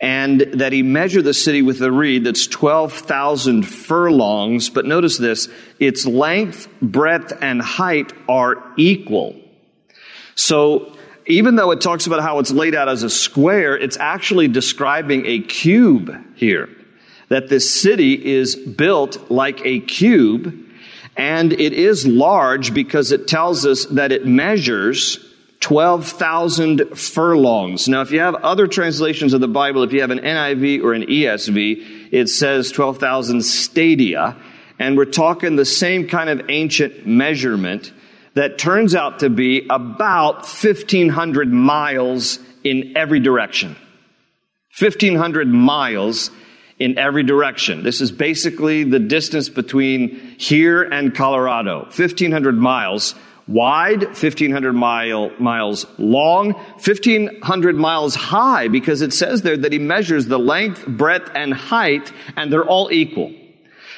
and 0.01 0.41
that 0.55 0.73
he 0.73 0.83
measured 0.83 1.25
the 1.25 1.35
city 1.35 1.63
with 1.63 1.81
a 1.83 1.93
reed 1.93 2.25
that's 2.25 2.47
12,000 2.47 3.63
furlongs. 3.65 4.71
But 4.71 4.87
notice 4.87 5.19
this 5.19 5.49
its 5.79 6.07
length, 6.07 6.69
breadth, 6.81 7.35
and 7.41 7.61
height 7.63 8.13
are 8.29 8.57
equal. 8.77 9.37
So, 10.35 10.97
even 11.27 11.55
though 11.55 11.71
it 11.71 11.81
talks 11.81 12.07
about 12.09 12.23
how 12.23 12.41
it's 12.41 12.51
laid 12.51 12.75
out 12.75 12.89
as 12.89 13.05
a 13.05 13.11
square, 13.11 13.77
it's 13.77 13.99
actually 13.99 14.49
describing 14.49 15.27
a 15.27 15.41
cube 15.41 16.17
here. 16.35 16.69
That 17.29 17.49
this 17.49 17.71
city 17.71 18.15
is 18.35 18.57
built 18.57 19.31
like 19.31 19.65
a 19.65 19.79
cube 19.81 20.70
and 21.17 21.53
it 21.53 21.73
is 21.73 22.07
large 22.07 22.73
because 22.73 23.13
it 23.13 23.29
tells 23.29 23.67
us 23.67 23.87
that 23.87 24.13
it 24.13 24.27
measures 24.27 25.19
12,000 25.61 26.97
furlongs. 26.97 27.87
Now, 27.87 28.01
if 28.01 28.11
you 28.11 28.21
have 28.21 28.35
other 28.37 28.67
translations 28.67 29.35
of 29.35 29.41
the 29.41 29.49
Bible, 29.49 29.83
if 29.83 29.93
you 29.93 30.01
have 30.01 30.11
an 30.11 30.21
NIV 30.21 30.83
or 30.83 30.95
an 30.95 31.03
ESV, 31.03 32.09
it 32.11 32.29
says 32.29 32.73
12,000 32.73 33.43
stadia. 33.43 34.37
And 34.79 34.97
we're 34.97 35.05
talking 35.05 35.57
the 35.57 35.67
same 35.67 36.09
kind 36.09 36.31
of 36.31 36.49
ancient 36.49 37.07
measurement 37.07 37.93
that 38.35 38.57
turns 38.57 38.95
out 38.95 39.19
to 39.19 39.29
be 39.29 39.67
about 39.69 40.37
1,500 40.37 41.53
miles 41.53 42.39
in 42.65 42.97
every 42.97 43.21
direction. 43.21 43.77
1,500 44.79 45.49
miles 45.49 46.31
in 46.81 46.99
every 46.99 47.23
direction. 47.23 47.83
This 47.85 48.01
is 48.01 48.11
basically 48.11 48.85
the 48.85 48.99
distance 48.99 49.49
between 49.49 50.09
here 50.39 50.83
and 50.83 51.15
Colorado. 51.15 51.83
1,500 51.83 52.59
miles 52.59 53.15
wide, 53.47 54.05
1,500 54.05 54.73
mile, 54.73 55.31
miles 55.39 55.85
long, 55.99 56.53
1,500 56.53 57.77
miles 57.77 58.15
high, 58.15 58.69
because 58.69 59.03
it 59.03 59.13
says 59.13 59.43
there 59.43 59.57
that 59.57 59.73
he 59.73 59.79
measures 59.79 60.27
the 60.27 60.39
length, 60.39 60.87
breadth, 60.87 61.31
and 61.35 61.53
height, 61.53 62.13
and 62.37 62.53
they're 62.53 62.65
all 62.65 62.91
equal. 62.93 63.33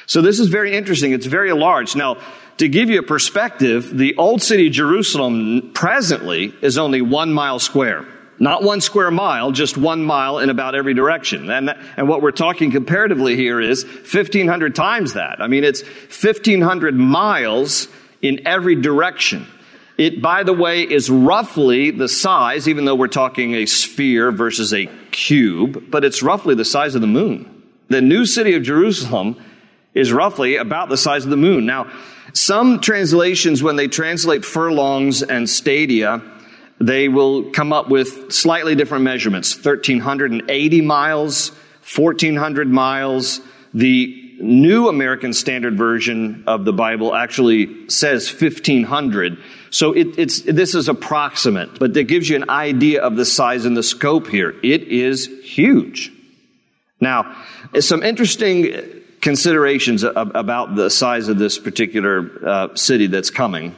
So 0.05 0.21
this 0.21 0.39
is 0.39 0.47
very 0.47 0.75
interesting. 0.75 1.13
It's 1.13 1.27
very 1.27 1.53
large. 1.53 1.95
Now, 1.95 2.17
to 2.57 2.67
give 2.67 2.89
you 2.89 2.99
a 2.99 3.03
perspective, 3.03 3.95
the 3.95 4.15
old 4.17 4.41
city 4.41 4.67
of 4.67 4.73
Jerusalem 4.73 5.71
presently 5.73 6.53
is 6.61 6.77
only 6.77 7.01
one 7.01 7.31
mile 7.31 7.59
square. 7.59 8.05
Not 8.43 8.61
one 8.61 8.81
square 8.81 9.09
mile, 9.09 9.53
just 9.53 9.77
one 9.77 10.03
mile 10.03 10.39
in 10.39 10.49
about 10.49 10.75
every 10.75 10.93
direction. 10.93 11.49
And, 11.49 11.73
and 11.95 12.09
what 12.09 12.21
we're 12.21 12.31
talking 12.31 12.71
comparatively 12.71 13.37
here 13.37 13.61
is 13.61 13.85
1,500 13.85 14.75
times 14.75 15.13
that. 15.13 15.41
I 15.41 15.47
mean, 15.47 15.63
it's 15.63 15.81
1,500 15.81 16.93
miles 16.93 17.87
in 18.21 18.45
every 18.45 18.75
direction. 18.75 19.47
It, 19.97 20.21
by 20.21 20.43
the 20.43 20.51
way, 20.51 20.81
is 20.81 21.09
roughly 21.09 21.91
the 21.91 22.09
size, 22.09 22.67
even 22.67 22.83
though 22.83 22.95
we're 22.95 23.07
talking 23.07 23.53
a 23.53 23.65
sphere 23.65 24.29
versus 24.29 24.73
a 24.73 24.87
cube, 25.11 25.89
but 25.89 26.03
it's 26.03 26.21
roughly 26.21 26.53
the 26.53 26.65
size 26.65 26.95
of 26.95 27.01
the 27.01 27.07
moon. 27.07 27.63
The 27.87 28.01
new 28.01 28.25
city 28.25 28.55
of 28.55 28.63
Jerusalem 28.63 29.41
is 29.93 30.11
roughly 30.11 30.57
about 30.57 30.89
the 30.89 30.97
size 30.97 31.23
of 31.23 31.29
the 31.29 31.37
moon. 31.37 31.65
Now, 31.65 31.89
some 32.33 32.81
translations, 32.81 33.63
when 33.63 33.77
they 33.77 33.87
translate 33.87 34.43
furlongs 34.43 35.23
and 35.23 35.49
stadia, 35.49 36.21
they 36.79 37.07
will 37.07 37.51
come 37.51 37.71
up 37.71 37.89
with 37.89 38.31
slightly 38.31 38.75
different 38.75 39.03
measurements 39.03 39.55
1,380 39.55 40.81
miles, 40.81 41.49
1,400 41.95 42.67
miles. 42.69 43.39
The 43.73 44.19
New 44.39 44.89
American 44.89 45.33
Standard 45.33 45.77
Version 45.77 46.43
of 46.47 46.65
the 46.65 46.73
Bible 46.73 47.15
actually 47.15 47.89
says 47.89 48.29
1,500. 48.29 49.37
So 49.69 49.93
it, 49.93 50.19
it's, 50.19 50.41
this 50.41 50.75
is 50.75 50.89
approximate, 50.89 51.79
but 51.79 51.93
that 51.93 52.03
gives 52.03 52.29
you 52.29 52.35
an 52.35 52.49
idea 52.49 53.01
of 53.01 53.15
the 53.15 53.25
size 53.25 53.65
and 53.65 53.75
the 53.75 53.83
scope 53.83 54.27
here. 54.27 54.53
It 54.61 54.83
is 54.83 55.27
huge. 55.43 56.11
Now, 56.99 57.35
some 57.79 58.03
interesting 58.03 59.01
considerations 59.21 60.03
about 60.03 60.75
the 60.75 60.89
size 60.89 61.29
of 61.29 61.37
this 61.37 61.57
particular 61.57 62.29
uh, 62.45 62.75
city 62.75 63.07
that's 63.07 63.29
coming. 63.31 63.75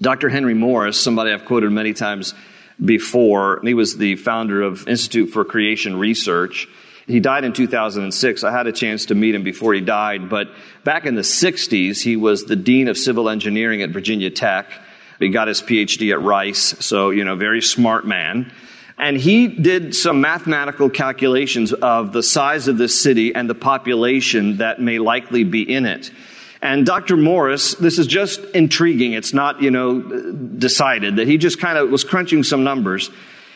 Dr. 0.00 0.28
Henry 0.28 0.54
Morris, 0.54 1.00
somebody 1.00 1.32
I've 1.32 1.44
quoted 1.44 1.72
many 1.72 1.92
times 1.92 2.34
before, 2.82 3.60
he 3.64 3.74
was 3.74 3.96
the 3.96 4.14
founder 4.14 4.62
of 4.62 4.86
Institute 4.86 5.30
for 5.30 5.44
Creation 5.44 5.98
Research. 5.98 6.68
He 7.08 7.18
died 7.18 7.44
in 7.44 7.52
2006. 7.52 8.44
I 8.44 8.52
had 8.52 8.66
a 8.66 8.72
chance 8.72 9.06
to 9.06 9.16
meet 9.16 9.34
him 9.34 9.42
before 9.42 9.74
he 9.74 9.80
died, 9.80 10.28
but 10.28 10.48
back 10.84 11.06
in 11.06 11.16
the 11.16 11.22
60s, 11.22 12.02
he 12.02 12.16
was 12.16 12.44
the 12.44 12.54
Dean 12.54 12.86
of 12.86 12.96
Civil 12.96 13.28
Engineering 13.28 13.82
at 13.82 13.90
Virginia 13.90 14.30
Tech. 14.30 14.70
He 15.18 15.30
got 15.30 15.48
his 15.48 15.60
PhD 15.60 16.12
at 16.12 16.22
Rice, 16.22 16.76
so, 16.78 17.10
you 17.10 17.24
know, 17.24 17.34
very 17.34 17.62
smart 17.62 18.06
man. 18.06 18.52
And 18.98 19.16
he 19.16 19.48
did 19.48 19.94
some 19.96 20.20
mathematical 20.20 20.90
calculations 20.90 21.72
of 21.72 22.12
the 22.12 22.22
size 22.22 22.68
of 22.68 22.78
this 22.78 23.00
city 23.00 23.34
and 23.34 23.50
the 23.50 23.54
population 23.54 24.58
that 24.58 24.80
may 24.80 24.98
likely 24.98 25.44
be 25.44 25.62
in 25.62 25.86
it. 25.86 26.12
And 26.60 26.84
Dr. 26.84 27.16
Morris, 27.16 27.74
this 27.74 27.98
is 27.98 28.06
just 28.06 28.40
intriguing. 28.54 29.12
It's 29.12 29.32
not, 29.32 29.62
you 29.62 29.70
know, 29.70 30.00
decided 30.00 31.16
that 31.16 31.28
he 31.28 31.38
just 31.38 31.60
kind 31.60 31.78
of 31.78 31.90
was 31.90 32.02
crunching 32.02 32.42
some 32.42 32.64
numbers. 32.64 33.10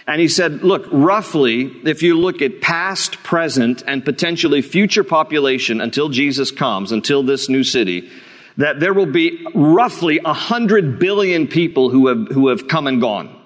And 0.06 0.20
he 0.20 0.28
said, 0.28 0.62
look, 0.62 0.86
roughly, 0.90 1.64
if 1.84 2.02
you 2.02 2.18
look 2.18 2.42
at 2.42 2.60
past, 2.60 3.22
present, 3.22 3.82
and 3.86 4.04
potentially 4.04 4.62
future 4.62 5.04
population 5.04 5.80
until 5.80 6.08
Jesus 6.08 6.50
comes, 6.50 6.92
until 6.92 7.22
this 7.22 7.48
new 7.48 7.64
city, 7.64 8.10
that 8.56 8.80
there 8.80 8.92
will 8.92 9.06
be 9.06 9.46
roughly 9.54 10.20
100 10.20 10.98
billion 10.98 11.46
people 11.48 11.90
who 11.90 12.08
have, 12.08 12.28
who 12.28 12.48
have 12.48 12.68
come 12.68 12.86
and 12.86 13.00
gone. 13.00 13.36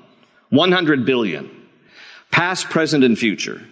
100 0.50 1.04
billion. 1.04 1.50
Past, 2.30 2.70
present, 2.70 3.04
and 3.04 3.18
future. 3.18 3.62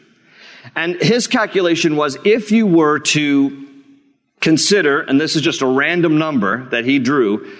And 0.75 1.01
his 1.01 1.27
calculation 1.27 1.97
was 1.97 2.17
if 2.25 2.53
you 2.53 2.67
were 2.67 2.99
to 3.01 3.67
consider, 4.45 5.01
and 5.01 5.19
this 5.19 5.37
is 5.37 5.43
just 5.43 5.63
a 5.63 5.67
random 5.67 6.19
number 6.19 6.69
that 6.69 6.85
he 6.85 6.99
drew, 6.99 7.51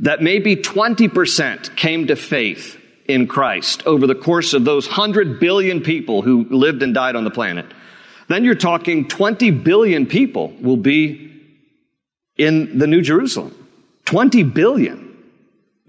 that 0.00 0.20
maybe 0.20 0.56
20% 0.56 1.74
came 1.74 2.06
to 2.06 2.16
faith 2.16 2.78
in 3.06 3.26
Christ 3.26 3.82
over 3.86 4.06
the 4.06 4.14
course 4.14 4.52
of 4.52 4.64
those 4.64 4.86
100 4.86 5.40
billion 5.40 5.80
people 5.80 6.20
who 6.20 6.44
lived 6.50 6.82
and 6.82 6.92
died 6.92 7.16
on 7.16 7.24
the 7.24 7.30
planet. 7.30 7.66
Then 8.28 8.44
you're 8.44 8.54
talking 8.54 9.08
20 9.08 9.50
billion 9.52 10.04
people 10.04 10.48
will 10.60 10.76
be 10.76 11.32
in 12.36 12.78
the 12.78 12.86
New 12.86 13.00
Jerusalem. 13.00 13.54
20 14.04 14.42
billion. 14.42 15.16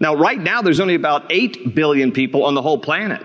Now, 0.00 0.14
right 0.14 0.38
now, 0.38 0.62
there's 0.62 0.80
only 0.80 0.94
about 0.94 1.30
8 1.30 1.74
billion 1.74 2.12
people 2.12 2.44
on 2.44 2.54
the 2.54 2.62
whole 2.62 2.78
planet. 2.78 3.24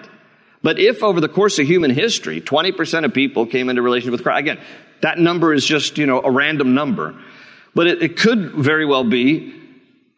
But 0.63 0.79
if 0.79 1.01
over 1.01 1.21
the 1.21 1.29
course 1.29 1.59
of 1.59 1.65
human 1.65 1.91
history, 1.91 2.41
20% 2.41 3.05
of 3.05 3.13
people 3.13 3.45
came 3.45 3.69
into 3.69 3.81
relationship 3.81 4.11
with 4.11 4.23
Christ, 4.23 4.39
again, 4.39 4.59
that 5.01 5.17
number 5.17 5.53
is 5.53 5.65
just, 5.65 5.98
you 5.98 6.05
know, 6.05 6.22
a 6.22 6.31
random 6.31 6.74
number. 6.74 7.15
But 7.74 7.88
it, 7.88 8.03
it 8.03 8.17
could 8.17 8.51
very 8.51 8.86
well 8.86 9.03
be, 9.03 9.53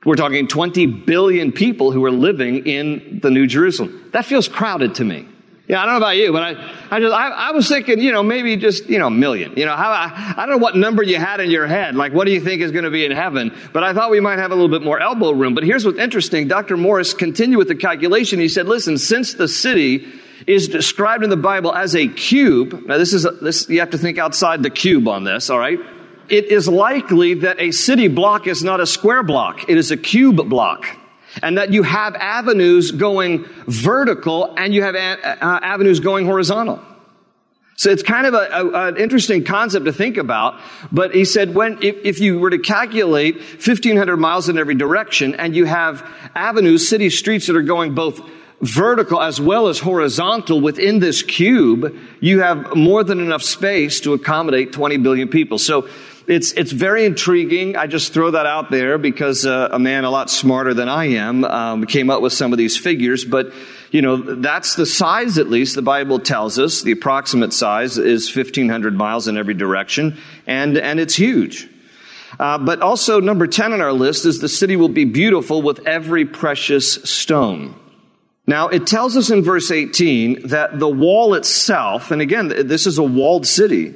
we're 0.05 0.15
talking 0.15 0.47
20 0.47 0.85
billion 0.85 1.51
people 1.51 1.91
who 1.91 2.03
are 2.05 2.11
living 2.11 2.65
in 2.65 3.19
the 3.21 3.29
New 3.29 3.47
Jerusalem. 3.47 4.09
That 4.11 4.25
feels 4.25 4.47
crowded 4.47 4.95
to 4.95 5.05
me. 5.05 5.27
Yeah, 5.65 5.81
I 5.81 5.85
don't 5.85 5.93
know 5.93 6.05
about 6.05 6.17
you, 6.17 6.33
but 6.33 6.43
I, 6.43 6.73
I 6.91 6.99
just, 6.99 7.13
I, 7.13 7.29
I 7.29 7.51
was 7.51 7.69
thinking, 7.69 8.01
you 8.01 8.11
know, 8.11 8.21
maybe 8.21 8.57
just, 8.57 8.89
you 8.89 8.99
know, 8.99 9.07
a 9.07 9.11
million. 9.11 9.53
You 9.55 9.65
know, 9.65 9.77
how, 9.77 9.91
I, 9.91 10.33
I 10.35 10.45
don't 10.45 10.49
know 10.49 10.57
what 10.57 10.75
number 10.75 11.03
you 11.03 11.17
had 11.17 11.39
in 11.39 11.49
your 11.49 11.67
head. 11.67 11.95
Like, 11.95 12.11
what 12.11 12.25
do 12.25 12.33
you 12.33 12.41
think 12.41 12.61
is 12.61 12.71
going 12.71 12.83
to 12.83 12.91
be 12.91 13.05
in 13.05 13.13
heaven? 13.13 13.55
But 13.71 13.81
I 13.81 13.93
thought 13.93 14.11
we 14.11 14.19
might 14.19 14.39
have 14.39 14.51
a 14.51 14.55
little 14.55 14.69
bit 14.69 14.83
more 14.83 14.99
elbow 14.99 15.31
room. 15.31 15.55
But 15.55 15.63
here's 15.63 15.85
what's 15.85 15.99
interesting. 15.99 16.49
Dr. 16.49 16.75
Morris 16.75 17.13
continued 17.13 17.59
with 17.59 17.69
the 17.69 17.75
calculation. 17.75 18.41
He 18.41 18.49
said, 18.49 18.67
listen, 18.67 18.97
since 18.97 19.35
the 19.35 19.47
city 19.47 20.05
is 20.47 20.67
described 20.67 21.23
in 21.23 21.29
the 21.29 21.37
Bible 21.37 21.73
as 21.73 21.95
a 21.95 22.07
cube. 22.07 22.85
Now, 22.85 22.97
this 22.97 23.13
is, 23.13 23.25
a, 23.25 23.31
this, 23.31 23.69
you 23.69 23.79
have 23.79 23.91
to 23.91 23.97
think 23.97 24.17
outside 24.17 24.63
the 24.63 24.69
cube 24.69 25.07
on 25.07 25.23
this, 25.23 25.49
all 25.49 25.59
right? 25.59 25.79
It 26.29 26.45
is 26.45 26.67
likely 26.67 27.35
that 27.35 27.59
a 27.59 27.71
city 27.71 28.07
block 28.07 28.47
is 28.47 28.63
not 28.63 28.79
a 28.79 28.85
square 28.85 29.23
block. 29.23 29.69
It 29.69 29.77
is 29.77 29.91
a 29.91 29.97
cube 29.97 30.49
block. 30.49 30.85
And 31.41 31.57
that 31.57 31.73
you 31.73 31.83
have 31.83 32.15
avenues 32.15 32.91
going 32.91 33.45
vertical 33.67 34.53
and 34.57 34.73
you 34.73 34.83
have 34.83 34.95
a, 34.95 35.45
uh, 35.45 35.59
avenues 35.61 35.99
going 35.99 36.25
horizontal. 36.25 36.79
So 37.75 37.89
it's 37.89 38.03
kind 38.03 38.27
of 38.27 38.35
an 38.35 38.97
interesting 38.97 39.43
concept 39.43 39.85
to 39.85 39.93
think 39.93 40.17
about. 40.17 40.61
But 40.91 41.13
he 41.13 41.25
said, 41.25 41.55
when, 41.55 41.81
if, 41.81 41.97
if 42.03 42.19
you 42.19 42.39
were 42.39 42.51
to 42.51 42.59
calculate 42.59 43.37
1500 43.37 44.17
miles 44.17 44.47
in 44.47 44.59
every 44.59 44.75
direction 44.75 45.35
and 45.35 45.55
you 45.55 45.65
have 45.65 46.07
avenues, 46.35 46.87
city 46.87 47.09
streets 47.09 47.47
that 47.47 47.55
are 47.55 47.63
going 47.63 47.95
both 47.95 48.21
vertical 48.63 49.21
as 49.21 49.41
well 49.41 49.67
as 49.67 49.79
horizontal 49.79 50.61
within 50.61 50.99
this 50.99 51.21
cube, 51.21 51.95
you 52.21 52.39
have 52.39 52.75
more 52.75 53.03
than 53.03 53.19
enough 53.19 53.43
space 53.43 53.99
to 54.01 54.13
accommodate 54.13 54.71
20 54.71 54.97
billion 54.97 55.27
people. 55.27 55.59
So 55.59 55.87
it's, 56.27 56.53
it's 56.53 56.71
very 56.71 57.03
intriguing. 57.03 57.75
I 57.75 57.87
just 57.87 58.13
throw 58.13 58.31
that 58.31 58.45
out 58.45 58.71
there 58.71 58.97
because 58.97 59.45
uh, 59.45 59.67
a 59.71 59.79
man 59.79 60.05
a 60.05 60.09
lot 60.09 60.29
smarter 60.29 60.73
than 60.73 60.87
I 60.87 61.05
am 61.15 61.43
um, 61.43 61.85
came 61.85 62.09
up 62.09 62.21
with 62.21 62.31
some 62.31 62.53
of 62.53 62.57
these 62.57 62.77
figures. 62.77 63.25
But, 63.25 63.51
you 63.91 64.01
know, 64.01 64.15
that's 64.15 64.75
the 64.75 64.85
size 64.85 65.37
at 65.37 65.49
least 65.49 65.75
the 65.75 65.81
Bible 65.81 66.19
tells 66.19 66.57
us. 66.57 66.83
The 66.83 66.93
approximate 66.93 67.51
size 67.51 67.97
is 67.97 68.33
1,500 68.33 68.95
miles 68.95 69.27
in 69.27 69.37
every 69.37 69.53
direction, 69.53 70.17
and, 70.47 70.77
and 70.77 71.01
it's 71.01 71.15
huge. 71.15 71.69
Uh, 72.39 72.57
but 72.57 72.81
also, 72.81 73.19
number 73.19 73.45
10 73.45 73.73
on 73.73 73.81
our 73.81 73.93
list 73.93 74.25
is 74.25 74.39
the 74.39 74.49
city 74.49 74.77
will 74.77 74.89
be 74.89 75.05
beautiful 75.05 75.61
with 75.61 75.85
every 75.85 76.25
precious 76.25 76.93
stone. 77.03 77.75
Now, 78.45 78.67
it 78.67 78.85
tells 78.85 79.15
us 79.15 79.29
in 79.29 79.41
verse 79.41 79.71
18 79.71 80.47
that 80.47 80.77
the 80.77 80.89
wall 80.89 81.33
itself, 81.33 82.11
and 82.11 82.21
again, 82.21 82.49
this 82.49 82.85
is 82.85 82.97
a 82.97 83.03
walled 83.03 83.47
city, 83.47 83.93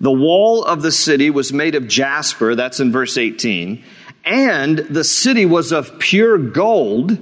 the 0.00 0.10
wall 0.10 0.64
of 0.64 0.80
the 0.80 0.92
city 0.92 1.28
was 1.28 1.52
made 1.52 1.74
of 1.74 1.86
jasper, 1.86 2.54
that's 2.54 2.80
in 2.80 2.90
verse 2.90 3.18
18, 3.18 3.84
and 4.24 4.78
the 4.78 5.04
city 5.04 5.44
was 5.44 5.72
of 5.72 5.98
pure 5.98 6.38
gold. 6.38 7.18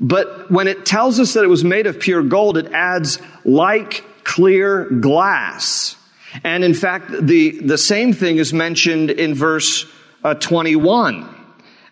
But 0.00 0.50
when 0.50 0.66
it 0.66 0.84
tells 0.84 1.20
us 1.20 1.34
that 1.34 1.44
it 1.44 1.48
was 1.48 1.62
made 1.62 1.86
of 1.86 2.00
pure 2.00 2.24
gold, 2.24 2.58
it 2.58 2.72
adds 2.72 3.20
like 3.44 4.04
clear 4.24 4.86
glass. 4.90 5.96
And 6.42 6.64
in 6.64 6.74
fact, 6.74 7.12
the, 7.20 7.60
the 7.60 7.78
same 7.78 8.12
thing 8.12 8.38
is 8.38 8.52
mentioned 8.52 9.10
in 9.10 9.34
verse 9.34 9.86
uh, 10.24 10.34
21. 10.34 11.43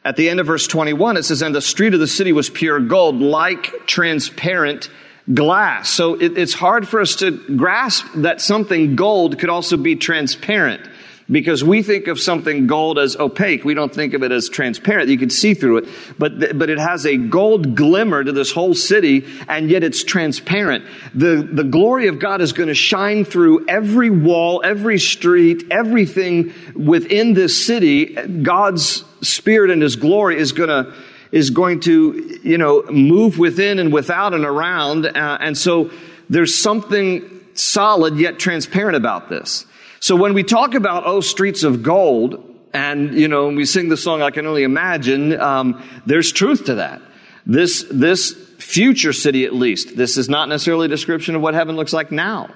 At 0.04 0.16
the 0.16 0.28
end 0.28 0.40
of 0.40 0.47
verse 0.47 0.66
21, 0.66 1.16
it 1.16 1.25
says, 1.25 1.42
And 1.42 1.54
the 1.54 1.61
street 1.61 1.94
of 1.94 2.00
the 2.00 2.09
city 2.09 2.32
was 2.32 2.50
pure 2.50 2.80
gold, 2.80 3.21
like 3.21 3.87
transparent 3.87 4.90
glass. 5.32 5.88
So 5.90 6.14
it, 6.14 6.37
it's 6.37 6.54
hard 6.54 6.88
for 6.88 7.00
us 7.00 7.16
to 7.16 7.30
grasp 7.56 8.06
that 8.16 8.40
something 8.40 8.97
gold 8.97 9.38
could 9.38 9.49
also 9.49 9.76
be 9.76 9.94
transparent 9.94 10.88
because 11.33 11.65
we 11.65 11.83
think 11.83 12.07
of 12.07 12.21
something 12.21 12.67
gold 12.67 12.99
as 12.99 13.17
opaque. 13.17 13.65
We 13.65 13.75
don't 13.75 13.93
think 13.93 14.12
of 14.12 14.23
it 14.23 14.31
as 14.31 14.49
transparent. 14.49 15.09
You 15.09 15.19
can 15.19 15.31
see 15.31 15.55
through 15.55 15.79
it, 15.79 15.89
but, 16.19 16.59
but 16.59 16.69
it 16.69 16.79
has 16.79 17.07
a 17.07 17.17
gold 17.17 17.75
glimmer 17.75 18.23
to 18.23 18.31
this 18.31 18.53
whole 18.53 18.75
city, 18.75 19.27
and 19.49 19.71
yet 19.71 19.83
it's 19.83 20.05
transparent. 20.05 20.85
The, 21.15 21.49
the 21.51 21.65
glory 21.65 22.07
of 22.09 22.19
God 22.19 22.43
is 22.43 22.53
going 22.53 22.69
to 22.69 22.75
shine 22.75 23.25
through 23.25 23.67
every 23.67 24.11
wall, 24.11 24.61
every 24.62 24.99
street, 24.99 25.65
everything 25.71 26.53
within 26.75 27.33
this 27.33 27.67
city. 27.67 28.15
God's 28.15 29.05
spirit 29.23 29.71
and 29.71 29.81
his 29.81 29.97
glory 29.97 30.39
is 30.39 30.53
going 30.53 30.69
to 30.69 30.95
is 31.33 31.49
going 31.49 31.81
to, 31.81 32.39
you 32.43 32.59
know, 32.59 32.83
move 32.91 33.39
within 33.39 33.79
and 33.79 33.91
without 33.91 34.35
and 34.35 34.45
around. 34.45 35.07
Uh, 35.07 35.39
and 35.41 35.57
so 35.57 35.91
there's 36.29 36.62
something 36.62 37.41
solid 37.55 38.19
yet 38.19 38.39
transparent 38.39 38.97
about 38.97 39.31
this. 39.31 39.65
So 40.02 40.16
when 40.16 40.35
we 40.35 40.42
talk 40.42 40.75
about, 40.75 41.04
oh, 41.06 41.21
streets 41.21 41.62
of 41.62 41.85
gold, 41.85 42.44
and, 42.75 43.14
you 43.14 43.28
know, 43.28 43.47
we 43.50 43.64
sing 43.64 43.88
the 43.88 43.97
song 43.97 44.21
I 44.21 44.32
Can 44.32 44.49
Only 44.49 44.64
Imagine, 44.64 45.40
um, 45.40 45.80
there's 46.06 46.32
truth 46.32 46.64
to 46.64 46.75
that. 46.75 47.00
This, 47.47 47.87
this 47.88 48.32
future 48.59 49.12
city, 49.12 49.44
at 49.44 49.54
least, 49.54 49.97
this 49.97 50.16
is 50.16 50.28
not 50.28 50.49
necessarily 50.49 50.87
a 50.87 50.88
description 50.88 51.36
of 51.36 51.41
what 51.41 51.54
heaven 51.54 51.76
looks 51.76 51.93
like 51.93 52.10
now. 52.10 52.52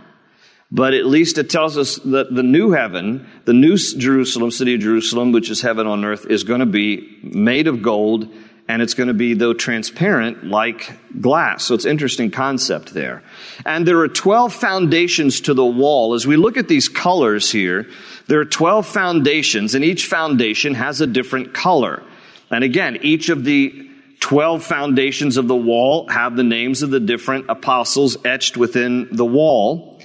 But 0.73 0.93
at 0.93 1.07
least 1.07 1.39
it 1.39 1.49
tells 1.49 1.79
us 1.79 1.95
that 1.99 2.35
the 2.35 2.43
new 2.43 2.73
heaven, 2.73 3.29
the 3.45 3.53
new 3.53 3.77
Jerusalem, 3.77 4.51
city 4.51 4.75
of 4.75 4.81
Jerusalem, 4.81 5.31
which 5.31 5.49
is 5.49 5.61
heaven 5.61 5.87
on 5.87 6.05
earth, 6.05 6.27
is 6.27 6.43
going 6.43 6.59
to 6.59 6.67
be 6.67 7.21
made 7.23 7.69
of 7.69 7.81
gold 7.81 8.29
and 8.69 8.83
it's 8.83 8.95
going 8.95 9.09
to 9.09 9.15
be, 9.15 9.35
though 9.35 9.55
transparent, 9.55 10.45
like 10.45 10.93
glass. 11.21 11.65
So 11.65 11.75
it's 11.75 11.85
interesting 11.85 12.31
concept 12.31 12.93
there. 12.93 13.23
And 13.65 13.87
there 13.87 14.01
are 14.01 14.09
12 14.09 14.53
foundations 14.53 15.43
to 15.43 15.55
the 15.55 15.65
wall. 15.65 16.15
As 16.15 16.27
we 16.27 16.37
look 16.37 16.57
at 16.57 16.67
these 16.67 16.89
colors 16.89 17.51
here, 17.51 17.89
there 18.27 18.41
are 18.41 18.45
12 18.45 18.87
foundations, 18.87 19.75
and 19.75 19.85
each 19.85 20.07
foundation 20.07 20.75
has 20.75 21.01
a 21.01 21.07
different 21.07 21.55
color. 21.55 22.03
And 22.51 22.65
again, 22.65 22.99
each 23.03 23.29
of 23.29 23.45
the 23.45 23.89
12 24.21 24.65
foundations 24.65 25.37
of 25.37 25.47
the 25.47 25.57
wall 25.57 26.09
have 26.09 26.35
the 26.35 26.43
names 26.43 26.83
of 26.83 26.91
the 26.91 27.01
different 27.01 27.47
apostles 27.49 28.17
etched 28.25 28.57
within 28.57 29.09
the 29.13 29.25
wall. 29.25 30.01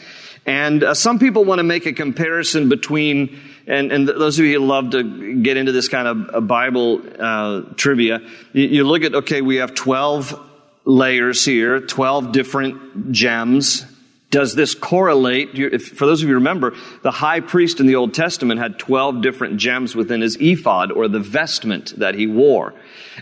And 0.46 0.84
uh, 0.84 0.94
some 0.94 1.18
people 1.18 1.46
want 1.46 1.60
to 1.60 1.64
make 1.64 1.86
a 1.86 1.94
comparison 1.94 2.70
between 2.70 3.40
and, 3.68 3.92
and 3.92 4.08
those 4.08 4.40
of 4.40 4.46
you 4.46 4.60
who 4.60 4.66
love 4.66 4.92
to 4.92 5.42
get 5.42 5.58
into 5.58 5.72
this 5.72 5.88
kind 5.88 6.08
of 6.08 6.48
Bible 6.48 7.02
uh, 7.20 7.62
trivia, 7.76 8.20
you, 8.54 8.68
you 8.68 8.84
look 8.84 9.04
at, 9.04 9.14
okay, 9.14 9.42
we 9.42 9.58
have 9.58 9.74
12 9.74 10.50
layers 10.86 11.46
here, 11.46 11.80
12 11.80 12.32
different 12.32 13.12
gems. 13.12 13.86
Does 14.32 14.56
this 14.56 14.74
correlate? 14.74 15.50
If, 15.54 15.90
for 15.90 16.06
those 16.06 16.22
of 16.22 16.30
you 16.30 16.36
who 16.36 16.40
remember, 16.40 16.74
the 17.04 17.12
high 17.12 17.42
priest 17.42 17.80
in 17.80 17.86
the 17.86 17.96
Old 17.96 18.14
Testament 18.14 18.62
had 18.62 18.80
12 18.80 19.22
different 19.22 19.58
gems 19.58 19.94
within 19.94 20.22
his 20.22 20.38
ephod 20.40 20.92
or 20.92 21.08
the 21.08 21.20
vestment 21.20 22.00
that 22.00 22.16
he 22.16 22.28
wore. 22.28 22.74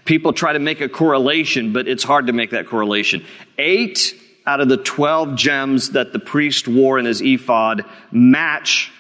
People 0.06 0.34
try 0.34 0.54
to 0.54 0.60
make 0.60 0.82
a 0.82 0.90
correlation, 0.90 1.74
but 1.74 1.88
it's 1.88 2.04
hard 2.04 2.28
to 2.28 2.34
make 2.34 2.52
that 2.52 2.68
correlation. 2.68 3.26
Eight 3.58 4.16
out 4.46 4.62
of 4.62 4.70
the 4.70 4.78
12 4.78 5.36
gems 5.36 5.92
that 5.92 6.14
the 6.14 6.20
priest 6.20 6.68
wore 6.68 6.98
in 6.98 7.06
his 7.06 7.22
ephod 7.22 7.86
match 8.12 8.92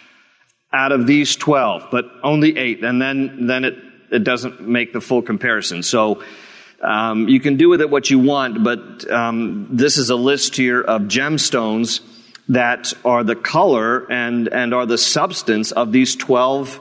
out 0.71 0.91
of 0.91 1.07
these 1.07 1.35
12, 1.35 1.87
but 1.91 2.05
only 2.23 2.57
eight. 2.57 2.83
And 2.83 3.01
then, 3.01 3.47
then 3.47 3.65
it, 3.65 3.75
it 4.11 4.23
doesn't 4.23 4.61
make 4.61 4.93
the 4.93 5.01
full 5.01 5.21
comparison. 5.21 5.83
So, 5.83 6.23
um, 6.81 7.27
you 7.27 7.39
can 7.39 7.57
do 7.57 7.69
with 7.69 7.81
it 7.81 7.89
what 7.89 8.09
you 8.09 8.19
want, 8.19 8.63
but 8.63 9.09
um, 9.11 9.67
this 9.71 9.97
is 9.97 10.09
a 10.09 10.15
list 10.15 10.55
here 10.55 10.79
of 10.79 11.03
gemstones 11.03 12.01
that 12.47 12.93
are 13.03 13.23
the 13.23 13.35
color 13.35 14.09
and, 14.11 14.47
and 14.47 14.73
are 14.73 14.85
the 14.85 14.97
substance 14.97 15.71
of 15.71 15.91
these 15.91 16.15
12 16.15 16.79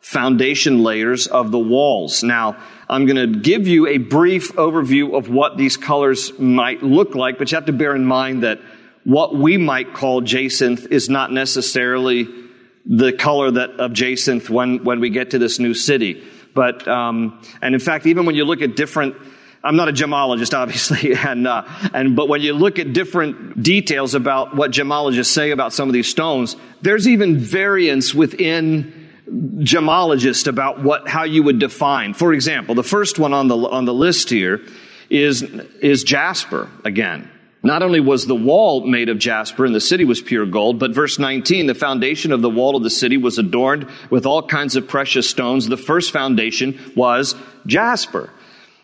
foundation 0.00 0.82
layers 0.82 1.26
of 1.26 1.50
the 1.50 1.58
walls. 1.58 2.22
Now, 2.22 2.56
I'm 2.88 3.06
going 3.06 3.16
to 3.32 3.38
give 3.38 3.66
you 3.66 3.86
a 3.86 3.98
brief 3.98 4.52
overview 4.54 5.16
of 5.16 5.28
what 5.28 5.56
these 5.56 5.76
colors 5.76 6.36
might 6.38 6.82
look 6.82 7.14
like, 7.14 7.38
but 7.38 7.50
you 7.50 7.56
have 7.56 7.66
to 7.66 7.72
bear 7.72 7.94
in 7.94 8.04
mind 8.04 8.42
that 8.42 8.60
what 9.04 9.34
we 9.34 9.56
might 9.56 9.94
call 9.94 10.20
jacinth 10.20 10.86
is 10.90 11.08
not 11.08 11.32
necessarily 11.32 12.28
the 12.86 13.12
color 13.12 13.50
that 13.50 13.70
of 13.80 13.92
jacinth 13.92 14.48
when, 14.48 14.84
when 14.84 15.00
we 15.00 15.10
get 15.10 15.30
to 15.30 15.38
this 15.38 15.58
new 15.58 15.74
city. 15.74 16.24
But, 16.54 16.86
um, 16.88 17.42
and 17.60 17.74
in 17.74 17.80
fact, 17.80 18.06
even 18.06 18.24
when 18.24 18.34
you 18.34 18.44
look 18.44 18.62
at 18.62 18.76
different, 18.76 19.16
I'm 19.62 19.76
not 19.76 19.88
a 19.88 19.92
gemologist, 19.92 20.54
obviously, 20.58 21.14
and, 21.14 21.46
uh, 21.46 21.64
and, 21.92 22.16
but 22.16 22.28
when 22.28 22.40
you 22.40 22.54
look 22.54 22.78
at 22.78 22.92
different 22.92 23.62
details 23.62 24.14
about 24.14 24.54
what 24.54 24.70
gemologists 24.70 25.26
say 25.26 25.50
about 25.50 25.72
some 25.72 25.88
of 25.88 25.92
these 25.92 26.08
stones, 26.08 26.56
there's 26.80 27.08
even 27.08 27.38
variance 27.38 28.14
within 28.14 29.10
gemologists 29.28 30.46
about 30.46 30.82
what, 30.82 31.08
how 31.08 31.24
you 31.24 31.42
would 31.42 31.58
define. 31.58 32.14
For 32.14 32.32
example, 32.32 32.74
the 32.76 32.84
first 32.84 33.18
one 33.18 33.34
on 33.34 33.48
the, 33.48 33.56
on 33.56 33.84
the 33.84 33.94
list 33.94 34.30
here 34.30 34.60
is, 35.10 35.42
is 35.42 36.04
jasper 36.04 36.70
again. 36.84 37.30
Not 37.66 37.82
only 37.82 37.98
was 37.98 38.26
the 38.26 38.36
wall 38.36 38.86
made 38.86 39.08
of 39.08 39.18
jasper 39.18 39.64
and 39.64 39.74
the 39.74 39.80
city 39.80 40.04
was 40.04 40.20
pure 40.20 40.46
gold, 40.46 40.78
but 40.78 40.92
verse 40.92 41.18
19, 41.18 41.66
the 41.66 41.74
foundation 41.74 42.30
of 42.30 42.40
the 42.40 42.48
wall 42.48 42.76
of 42.76 42.84
the 42.84 42.90
city 42.90 43.16
was 43.16 43.38
adorned 43.38 43.88
with 44.08 44.24
all 44.24 44.46
kinds 44.46 44.76
of 44.76 44.86
precious 44.86 45.28
stones. 45.28 45.66
The 45.66 45.76
first 45.76 46.12
foundation 46.12 46.78
was 46.94 47.34
jasper. 47.66 48.30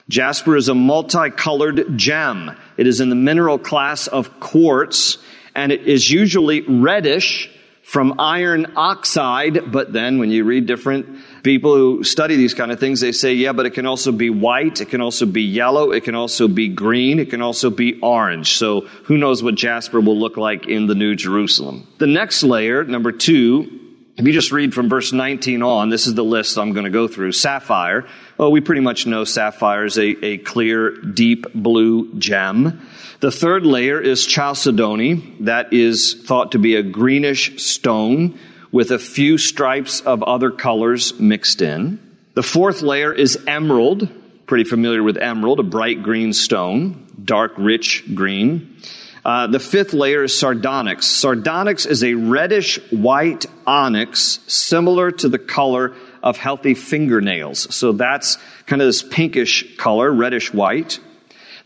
Jasper 0.08 0.56
is 0.56 0.68
a 0.68 0.74
multicolored 0.74 1.96
gem. 1.96 2.56
It 2.76 2.88
is 2.88 3.00
in 3.00 3.08
the 3.08 3.14
mineral 3.14 3.56
class 3.56 4.08
of 4.08 4.40
quartz 4.40 5.16
and 5.54 5.70
it 5.70 5.82
is 5.82 6.10
usually 6.10 6.62
reddish 6.62 7.48
from 7.84 8.18
iron 8.18 8.72
oxide, 8.74 9.70
but 9.70 9.92
then 9.92 10.18
when 10.18 10.30
you 10.30 10.42
read 10.42 10.66
different 10.66 11.20
people 11.42 11.74
who 11.74 12.04
study 12.04 12.36
these 12.36 12.54
kind 12.54 12.70
of 12.70 12.78
things, 12.78 13.00
they 13.00 13.12
say, 13.12 13.34
yeah, 13.34 13.52
but 13.52 13.66
it 13.66 13.70
can 13.70 13.86
also 13.86 14.12
be 14.12 14.30
white, 14.30 14.80
it 14.80 14.88
can 14.88 15.00
also 15.00 15.26
be 15.26 15.42
yellow, 15.42 15.90
it 15.90 16.04
can 16.04 16.14
also 16.14 16.48
be 16.48 16.68
green, 16.68 17.18
it 17.18 17.30
can 17.30 17.42
also 17.42 17.70
be 17.70 17.98
orange. 18.00 18.56
So 18.56 18.82
who 19.04 19.18
knows 19.18 19.42
what 19.42 19.54
jasper 19.54 20.00
will 20.00 20.18
look 20.18 20.36
like 20.36 20.66
in 20.66 20.86
the 20.86 20.94
New 20.94 21.14
Jerusalem. 21.16 21.86
The 21.98 22.06
next 22.06 22.42
layer, 22.42 22.84
number 22.84 23.12
two, 23.12 23.80
If 24.14 24.26
you 24.26 24.34
just 24.34 24.52
read 24.52 24.74
from 24.74 24.90
verse 24.90 25.12
19 25.12 25.62
on, 25.62 25.88
this 25.88 26.06
is 26.06 26.14
the 26.14 26.22
list 26.22 26.58
I'm 26.58 26.74
going 26.74 26.84
to 26.84 26.90
go 26.90 27.08
through. 27.08 27.32
Sapphire. 27.32 28.06
Well, 28.36 28.52
we 28.52 28.60
pretty 28.60 28.82
much 28.82 29.06
know 29.06 29.24
sapphire 29.24 29.86
is 29.86 29.96
a, 29.96 30.24
a 30.24 30.38
clear, 30.38 30.90
deep 30.90 31.46
blue 31.54 32.12
gem. 32.18 32.86
The 33.20 33.30
third 33.30 33.64
layer 33.64 33.98
is 33.98 34.26
chalcedony. 34.26 35.36
That 35.40 35.72
is 35.72 36.22
thought 36.26 36.52
to 36.52 36.58
be 36.58 36.76
a 36.76 36.82
greenish 36.82 37.62
stone 37.62 38.38
with 38.72 38.90
a 38.90 38.98
few 38.98 39.38
stripes 39.38 40.00
of 40.00 40.22
other 40.22 40.50
colors 40.50 41.18
mixed 41.20 41.62
in. 41.62 42.00
The 42.34 42.42
fourth 42.42 42.82
layer 42.82 43.12
is 43.12 43.38
emerald. 43.46 44.08
Pretty 44.46 44.64
familiar 44.64 45.02
with 45.02 45.16
emerald, 45.16 45.60
a 45.60 45.62
bright 45.62 46.02
green 46.02 46.32
stone, 46.32 47.06
dark, 47.22 47.52
rich 47.56 48.04
green. 48.14 48.76
Uh, 49.24 49.46
the 49.46 49.60
fifth 49.60 49.92
layer 49.92 50.24
is 50.24 50.36
sardonyx. 50.36 51.06
Sardonyx 51.06 51.86
is 51.86 52.02
a 52.02 52.14
reddish 52.14 52.78
white 52.90 53.46
onyx 53.66 54.40
similar 54.48 55.12
to 55.12 55.28
the 55.28 55.38
color 55.38 55.94
of 56.22 56.36
healthy 56.36 56.74
fingernails. 56.74 57.72
So 57.74 57.92
that's 57.92 58.36
kind 58.66 58.82
of 58.82 58.88
this 58.88 59.02
pinkish 59.02 59.76
color, 59.76 60.10
reddish 60.10 60.52
white. 60.52 60.98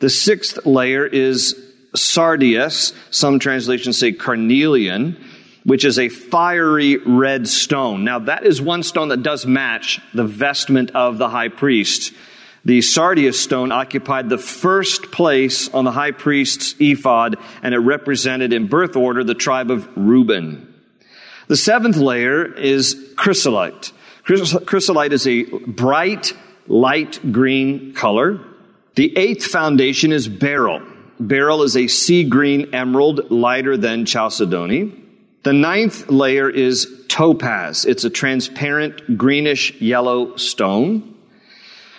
The 0.01 0.11
sixth 0.11 0.66
layer 0.66 1.07
is 1.07 1.57
sardius. 1.95 2.92
Some 3.11 3.38
translations 3.38 3.99
say 3.99 4.12
carnelian, 4.12 5.16
which 5.66 5.85
is 5.85 5.98
a 5.98 6.09
fiery 6.09 6.96
red 6.96 7.48
stone. 7.48 8.05
Now 8.05 8.20
that 8.20 8.46
is 8.46 8.62
one 8.62 8.85
stone 8.85 9.09
that 9.09 9.24
does 9.24 9.44
match 9.44 10.00
the 10.14 10.24
vestment 10.24 10.92
of 10.92 11.18
the 11.18 11.29
high 11.29 11.48
priest. 11.48 12.14
The 12.64 12.81
sardius 12.83 13.40
stone 13.40 13.72
occupied 13.72 14.29
the 14.29 14.38
first 14.38 15.11
place 15.11 15.68
on 15.74 15.85
the 15.85 15.90
high 15.90 16.12
priest's 16.12 16.76
ephod, 16.79 17.37
and 17.62 17.74
it 17.74 17.79
represented 17.79 18.52
in 18.52 18.68
birth 18.68 18.94
order 18.94 19.24
the 19.24 19.35
tribe 19.35 19.72
of 19.72 19.88
Reuben. 19.96 20.72
The 21.48 21.57
seventh 21.57 21.96
layer 21.96 22.44
is 22.44 23.12
chrysolite. 23.16 23.92
Chrysolite 24.22 25.12
is 25.12 25.26
a 25.26 25.44
bright, 25.44 26.33
light 26.68 27.33
green 27.33 27.92
color. 27.92 28.40
The 28.94 29.16
eighth 29.16 29.46
foundation 29.46 30.12
is 30.12 30.29
beryl. 30.29 30.81
Beryl 31.18 31.62
is 31.62 31.76
a 31.76 31.88
sea 31.88 32.22
green 32.22 32.72
emerald, 32.72 33.33
lighter 33.33 33.76
than 33.76 34.07
chalcedony. 34.07 35.06
The 35.42 35.53
ninth 35.53 36.09
layer 36.09 36.51
is 36.51 37.05
topaz. 37.09 37.85
It's 37.85 38.05
a 38.05 38.11
transparent 38.11 39.16
greenish 39.16 39.81
yellow 39.81 40.37
stone. 40.37 41.14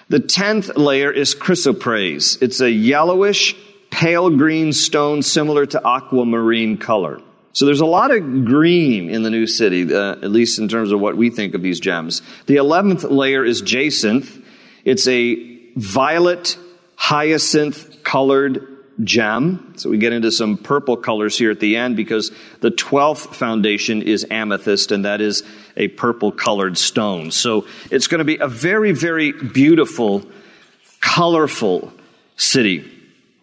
The 0.10 0.20
tenth 0.20 0.76
layer 0.78 1.12
is 1.12 1.36
chrysoprase. 1.36 2.42
It's 2.42 2.62
a 2.62 2.70
yellowish, 2.70 3.56
pale 3.90 4.30
green 4.30 4.74
stone 4.74 5.22
similar 5.22 5.66
to 5.66 5.82
aquamarine 5.86 6.78
color. 6.78 7.22
So 7.54 7.66
there's 7.66 7.80
a 7.80 7.86
lot 7.86 8.12
of 8.12 8.46
green 8.46 9.10
in 9.10 9.24
the 9.24 9.32
new 9.32 9.48
city, 9.48 9.92
uh, 9.94 10.12
at 10.12 10.30
least 10.30 10.60
in 10.60 10.68
terms 10.68 10.92
of 10.92 11.00
what 11.00 11.18
we 11.18 11.30
think 11.30 11.56
of 11.56 11.62
these 11.62 11.80
gems. 11.80 12.22
The 12.46 12.58
eleventh 12.58 13.04
layer 13.04 13.44
is 13.44 13.62
jacinth. 13.62 14.40
It's 14.86 15.08
a 15.08 15.36
violet, 15.76 16.58
hyacinth 16.96 18.04
colored 18.04 18.77
gem. 19.04 19.74
So 19.78 19.90
we 19.90 19.98
get 19.98 20.14
into 20.14 20.32
some 20.32 20.58
purple 20.58 20.98
colors 20.98 21.38
here 21.38 21.52
at 21.52 21.60
the 21.60 21.78
end 21.78 21.96
because 21.96 22.32
the 22.62 22.72
12th 22.72 23.36
foundation 23.36 24.02
is 24.02 24.26
amethyst 24.30 24.92
and 24.92 25.06
that 25.06 25.22
is 25.22 25.44
a 25.76 25.88
purple 25.90 26.32
colored 26.32 26.78
stone. 26.78 27.32
So 27.32 27.68
it's 27.92 28.08
going 28.08 28.20
to 28.20 28.26
be 28.26 28.38
a 28.38 28.48
very, 28.48 28.92
very 28.92 29.32
beautiful, 29.32 30.26
colorful 31.00 31.94
city. 32.36 32.92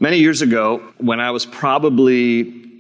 Many 0.01 0.19
years 0.19 0.43
ago, 0.43 0.93
when 0.99 1.21
I 1.21 1.31
was 1.31 1.47
probably, 1.47 2.71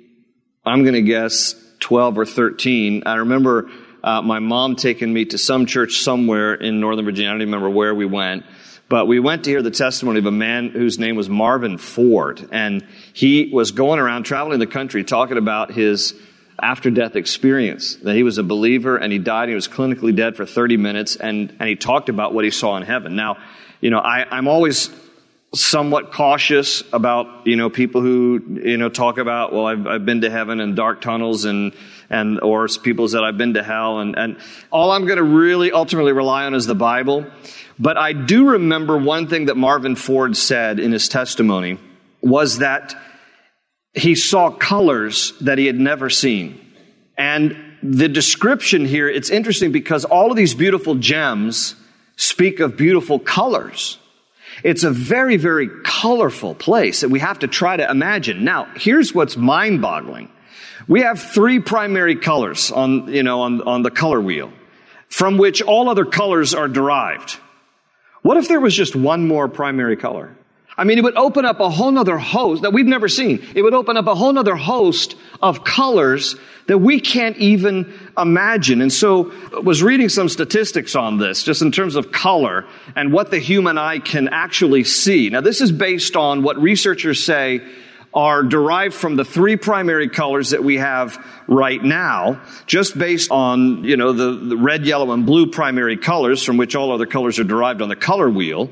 I'm 0.64 0.82
going 0.82 0.94
to 0.94 1.02
guess 1.02 1.54
12 1.80 2.18
or 2.18 2.26
13, 2.26 3.04
I 3.06 3.16
remember 3.16 3.70
uh, 4.02 4.20
my 4.20 4.40
mom 4.40 4.76
taking 4.76 5.12
me 5.12 5.24
to 5.26 5.38
some 5.38 5.66
church 5.66 6.00
somewhere 6.00 6.54
in 6.54 6.80
Northern 6.80 7.04
Virginia. 7.04 7.30
I 7.30 7.32
don't 7.32 7.42
even 7.42 7.54
remember 7.54 7.70
where 7.70 7.94
we 7.94 8.04
went. 8.04 8.44
But 8.94 9.08
we 9.08 9.18
went 9.18 9.42
to 9.42 9.50
hear 9.50 9.60
the 9.60 9.72
testimony 9.72 10.20
of 10.20 10.26
a 10.26 10.30
man 10.30 10.68
whose 10.68 11.00
name 11.00 11.16
was 11.16 11.28
Marvin 11.28 11.78
Ford. 11.78 12.48
And 12.52 12.86
he 13.12 13.50
was 13.52 13.72
going 13.72 13.98
around 13.98 14.22
traveling 14.22 14.60
the 14.60 14.68
country 14.68 15.02
talking 15.02 15.36
about 15.36 15.72
his 15.72 16.14
after 16.62 16.92
death 16.92 17.16
experience. 17.16 17.96
That 17.96 18.14
he 18.14 18.22
was 18.22 18.38
a 18.38 18.44
believer 18.44 18.96
and 18.96 19.12
he 19.12 19.18
died. 19.18 19.48
And 19.48 19.48
He 19.48 19.54
was 19.56 19.66
clinically 19.66 20.14
dead 20.14 20.36
for 20.36 20.46
30 20.46 20.76
minutes 20.76 21.16
and, 21.16 21.56
and 21.58 21.68
he 21.68 21.74
talked 21.74 22.08
about 22.08 22.34
what 22.34 22.44
he 22.44 22.52
saw 22.52 22.76
in 22.76 22.84
heaven. 22.84 23.16
Now, 23.16 23.38
you 23.80 23.90
know, 23.90 23.98
I, 23.98 24.26
I'm 24.30 24.46
always 24.46 24.90
somewhat 25.54 26.12
cautious 26.12 26.82
about, 26.92 27.46
you 27.46 27.56
know, 27.56 27.70
people 27.70 28.00
who, 28.00 28.60
you 28.62 28.76
know, 28.76 28.88
talk 28.88 29.18
about, 29.18 29.52
well, 29.52 29.66
I've, 29.66 29.86
I've 29.86 30.06
been 30.06 30.22
to 30.22 30.30
heaven 30.30 30.60
and 30.60 30.76
dark 30.76 31.00
tunnels 31.00 31.44
and, 31.44 31.72
and, 32.10 32.40
or 32.40 32.68
people 32.82 33.08
that 33.08 33.24
I've 33.24 33.38
been 33.38 33.54
to 33.54 33.62
hell. 33.62 34.00
And, 34.00 34.16
and 34.18 34.36
all 34.70 34.90
I'm 34.90 35.06
going 35.06 35.18
to 35.18 35.24
really 35.24 35.72
ultimately 35.72 36.12
rely 36.12 36.44
on 36.44 36.54
is 36.54 36.66
the 36.66 36.74
Bible. 36.74 37.26
But 37.78 37.96
I 37.96 38.12
do 38.12 38.50
remember 38.50 38.96
one 38.96 39.28
thing 39.28 39.46
that 39.46 39.56
Marvin 39.56 39.96
Ford 39.96 40.36
said 40.36 40.78
in 40.78 40.92
his 40.92 41.08
testimony 41.08 41.78
was 42.20 42.58
that 42.58 42.94
he 43.92 44.14
saw 44.14 44.50
colors 44.50 45.32
that 45.40 45.58
he 45.58 45.66
had 45.66 45.78
never 45.78 46.10
seen. 46.10 46.60
And 47.16 47.56
the 47.82 48.08
description 48.08 48.84
here, 48.84 49.08
it's 49.08 49.30
interesting 49.30 49.72
because 49.72 50.04
all 50.04 50.30
of 50.30 50.36
these 50.36 50.54
beautiful 50.54 50.94
gems 50.96 51.76
speak 52.16 52.60
of 52.60 52.76
beautiful 52.76 53.18
colors. 53.18 53.98
It's 54.62 54.84
a 54.84 54.90
very, 54.90 55.36
very 55.36 55.68
colorful 55.84 56.54
place 56.54 57.00
that 57.00 57.08
we 57.08 57.20
have 57.20 57.40
to 57.40 57.48
try 57.48 57.76
to 57.76 57.90
imagine. 57.90 58.44
Now, 58.44 58.68
here's 58.76 59.14
what's 59.14 59.36
mind 59.36 59.82
boggling. 59.82 60.30
We 60.86 61.00
have 61.00 61.20
three 61.20 61.60
primary 61.60 62.16
colors 62.16 62.70
on, 62.70 63.08
you 63.08 63.22
know, 63.22 63.42
on, 63.42 63.62
on 63.62 63.82
the 63.82 63.90
color 63.90 64.20
wheel 64.20 64.52
from 65.08 65.38
which 65.38 65.62
all 65.62 65.88
other 65.88 66.04
colors 66.04 66.54
are 66.54 66.68
derived. 66.68 67.38
What 68.22 68.36
if 68.36 68.48
there 68.48 68.60
was 68.60 68.74
just 68.74 68.96
one 68.96 69.28
more 69.28 69.48
primary 69.48 69.96
color? 69.96 70.36
I 70.76 70.84
mean, 70.84 70.98
it 70.98 71.04
would 71.04 71.16
open 71.16 71.44
up 71.44 71.60
a 71.60 71.70
whole 71.70 71.92
nother 71.92 72.18
host 72.18 72.62
that 72.62 72.72
we've 72.72 72.86
never 72.86 73.08
seen. 73.08 73.44
It 73.54 73.62
would 73.62 73.74
open 73.74 73.96
up 73.96 74.06
a 74.06 74.14
whole 74.14 74.32
nother 74.32 74.56
host 74.56 75.14
of 75.40 75.62
colors 75.62 76.34
that 76.66 76.78
we 76.78 76.98
can't 76.98 77.36
even 77.36 77.92
imagine. 78.18 78.80
And 78.80 78.92
so 78.92 79.30
I 79.54 79.60
was 79.60 79.82
reading 79.82 80.08
some 80.08 80.28
statistics 80.28 80.96
on 80.96 81.18
this, 81.18 81.42
just 81.42 81.62
in 81.62 81.70
terms 81.70 81.94
of 81.94 82.10
color 82.10 82.66
and 82.96 83.12
what 83.12 83.30
the 83.30 83.38
human 83.38 83.78
eye 83.78 83.98
can 83.98 84.28
actually 84.28 84.84
see. 84.84 85.28
Now, 85.30 85.42
this 85.42 85.60
is 85.60 85.70
based 85.70 86.16
on 86.16 86.42
what 86.42 86.60
researchers 86.60 87.24
say 87.24 87.60
are 88.14 88.42
derived 88.44 88.94
from 88.94 89.16
the 89.16 89.24
three 89.24 89.56
primary 89.56 90.08
colors 90.08 90.50
that 90.50 90.62
we 90.62 90.78
have 90.78 91.24
right 91.48 91.82
now, 91.82 92.40
just 92.66 92.96
based 92.96 93.30
on, 93.30 93.82
you 93.82 93.96
know, 93.96 94.12
the, 94.12 94.32
the 94.32 94.56
red, 94.56 94.86
yellow, 94.86 95.12
and 95.12 95.26
blue 95.26 95.48
primary 95.48 95.96
colors 95.96 96.42
from 96.42 96.56
which 96.56 96.76
all 96.76 96.92
other 96.92 97.06
colors 97.06 97.38
are 97.40 97.44
derived 97.44 97.82
on 97.82 97.88
the 97.88 97.96
color 97.96 98.30
wheel. 98.30 98.70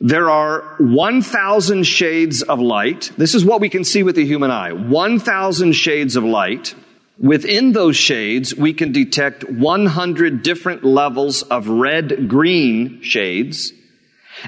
There 0.00 0.30
are 0.30 0.76
1,000 0.78 1.84
shades 1.84 2.42
of 2.42 2.60
light. 2.60 3.10
This 3.16 3.34
is 3.34 3.44
what 3.44 3.60
we 3.60 3.68
can 3.68 3.82
see 3.82 4.04
with 4.04 4.14
the 4.14 4.24
human 4.24 4.50
eye. 4.50 4.72
1,000 4.72 5.72
shades 5.72 6.14
of 6.14 6.22
light. 6.22 6.74
Within 7.18 7.72
those 7.72 7.96
shades, 7.96 8.54
we 8.54 8.72
can 8.72 8.92
detect 8.92 9.42
100 9.50 10.44
different 10.44 10.84
levels 10.84 11.42
of 11.42 11.68
red 11.68 12.28
green 12.28 13.02
shades. 13.02 13.72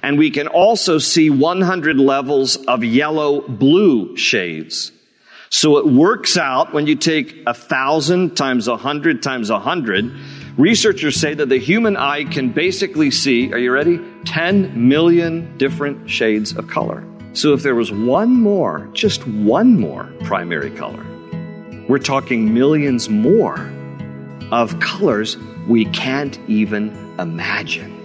And 0.05 0.19
we 0.19 0.31
can 0.31 0.47
also 0.47 0.99
see 0.99 1.31
100 1.31 1.99
levels 1.99 2.55
of 2.55 2.85
yellow 2.85 3.41
blue 3.41 4.17
shades. 4.17 4.93
So 5.49 5.79
it 5.79 5.87
works 5.87 6.37
out 6.37 6.73
when 6.73 6.87
you 6.87 6.95
take 6.95 7.43
a 7.45 7.55
thousand 7.55 8.37
times 8.37 8.69
a 8.69 8.77
hundred 8.77 9.21
times 9.21 9.51
a 9.51 9.59
hundred. 9.59 10.15
Researchers 10.57 11.17
say 11.17 11.35
that 11.35 11.49
the 11.49 11.59
human 11.59 11.97
eye 11.97 12.25
can 12.25 12.51
basically 12.51 13.11
see, 13.11 13.53
are 13.53 13.59
you 13.59 13.71
ready? 13.73 14.01
10 14.25 14.89
million 14.89 15.57
different 15.59 16.11
shades 16.11 16.57
of 16.57 16.67
color. 16.67 17.05
So 17.35 17.53
if 17.53 17.63
there 17.63 17.77
was 17.77 17.93
one 17.93 18.33
more, 18.33 18.89
just 18.93 19.27
one 19.27 19.79
more 19.79 20.13
primary 20.25 20.71
color, 20.71 21.07
we're 21.89 21.99
talking 21.99 22.53
millions 22.53 23.09
more 23.09 23.71
of 24.51 24.79
colors 24.81 25.37
we 25.69 25.85
can't 25.87 26.39
even 26.49 26.91
imagine. 27.21 27.97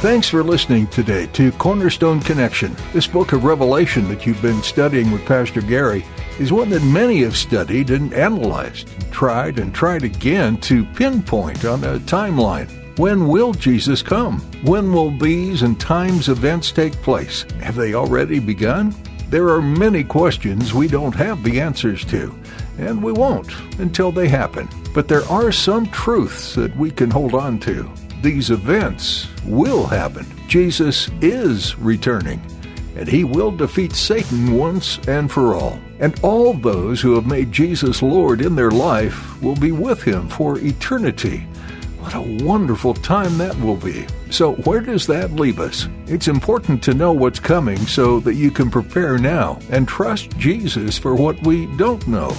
Thanks 0.00 0.28
for 0.28 0.44
listening 0.44 0.86
today 0.88 1.26
to 1.28 1.50
Cornerstone 1.52 2.20
Connection. 2.20 2.76
This 2.92 3.06
book 3.06 3.32
of 3.32 3.44
Revelation 3.44 4.06
that 4.08 4.26
you've 4.26 4.42
been 4.42 4.62
studying 4.62 5.10
with 5.10 5.24
Pastor 5.24 5.62
Gary 5.62 6.04
is 6.38 6.52
one 6.52 6.68
that 6.68 6.82
many 6.82 7.22
have 7.22 7.34
studied 7.34 7.88
and 7.88 8.12
analyzed, 8.12 8.90
and 8.92 9.10
tried 9.10 9.58
and 9.58 9.74
tried 9.74 10.04
again 10.04 10.58
to 10.58 10.84
pinpoint 10.84 11.64
on 11.64 11.82
a 11.82 11.98
timeline. 12.00 12.68
When 12.98 13.26
will 13.26 13.54
Jesus 13.54 14.02
come? 14.02 14.40
When 14.62 14.92
will 14.92 15.16
these 15.16 15.62
and 15.62 15.80
times 15.80 16.28
events 16.28 16.72
take 16.72 16.92
place? 16.96 17.44
Have 17.62 17.74
they 17.74 17.94
already 17.94 18.38
begun? 18.38 18.94
There 19.30 19.48
are 19.48 19.62
many 19.62 20.04
questions 20.04 20.74
we 20.74 20.88
don't 20.88 21.14
have 21.16 21.42
the 21.42 21.58
answers 21.58 22.04
to, 22.04 22.38
and 22.78 23.02
we 23.02 23.12
won't 23.12 23.50
until 23.80 24.12
they 24.12 24.28
happen. 24.28 24.68
But 24.92 25.08
there 25.08 25.24
are 25.24 25.50
some 25.50 25.86
truths 25.86 26.54
that 26.54 26.76
we 26.76 26.90
can 26.90 27.10
hold 27.10 27.34
on 27.34 27.58
to. 27.60 27.90
These 28.26 28.50
events 28.50 29.28
will 29.44 29.86
happen. 29.86 30.26
Jesus 30.48 31.08
is 31.20 31.78
returning, 31.78 32.44
and 32.96 33.06
he 33.06 33.22
will 33.22 33.52
defeat 33.52 33.92
Satan 33.92 34.58
once 34.58 34.98
and 35.06 35.30
for 35.30 35.54
all. 35.54 35.78
And 36.00 36.18
all 36.24 36.52
those 36.52 37.00
who 37.00 37.14
have 37.14 37.26
made 37.26 37.52
Jesus 37.52 38.02
Lord 38.02 38.40
in 38.40 38.56
their 38.56 38.72
life 38.72 39.40
will 39.40 39.54
be 39.54 39.70
with 39.70 40.02
him 40.02 40.28
for 40.28 40.58
eternity. 40.58 41.46
What 42.00 42.14
a 42.14 42.44
wonderful 42.44 42.94
time 42.94 43.38
that 43.38 43.56
will 43.60 43.76
be. 43.76 44.08
So, 44.30 44.54
where 44.54 44.80
does 44.80 45.06
that 45.06 45.30
leave 45.30 45.60
us? 45.60 45.88
It's 46.06 46.26
important 46.26 46.82
to 46.82 46.94
know 46.94 47.12
what's 47.12 47.38
coming 47.38 47.78
so 47.86 48.18
that 48.20 48.34
you 48.34 48.50
can 48.50 48.72
prepare 48.72 49.18
now 49.18 49.60
and 49.70 49.86
trust 49.86 50.36
Jesus 50.36 50.98
for 50.98 51.14
what 51.14 51.40
we 51.46 51.66
don't 51.76 52.04
know. 52.08 52.36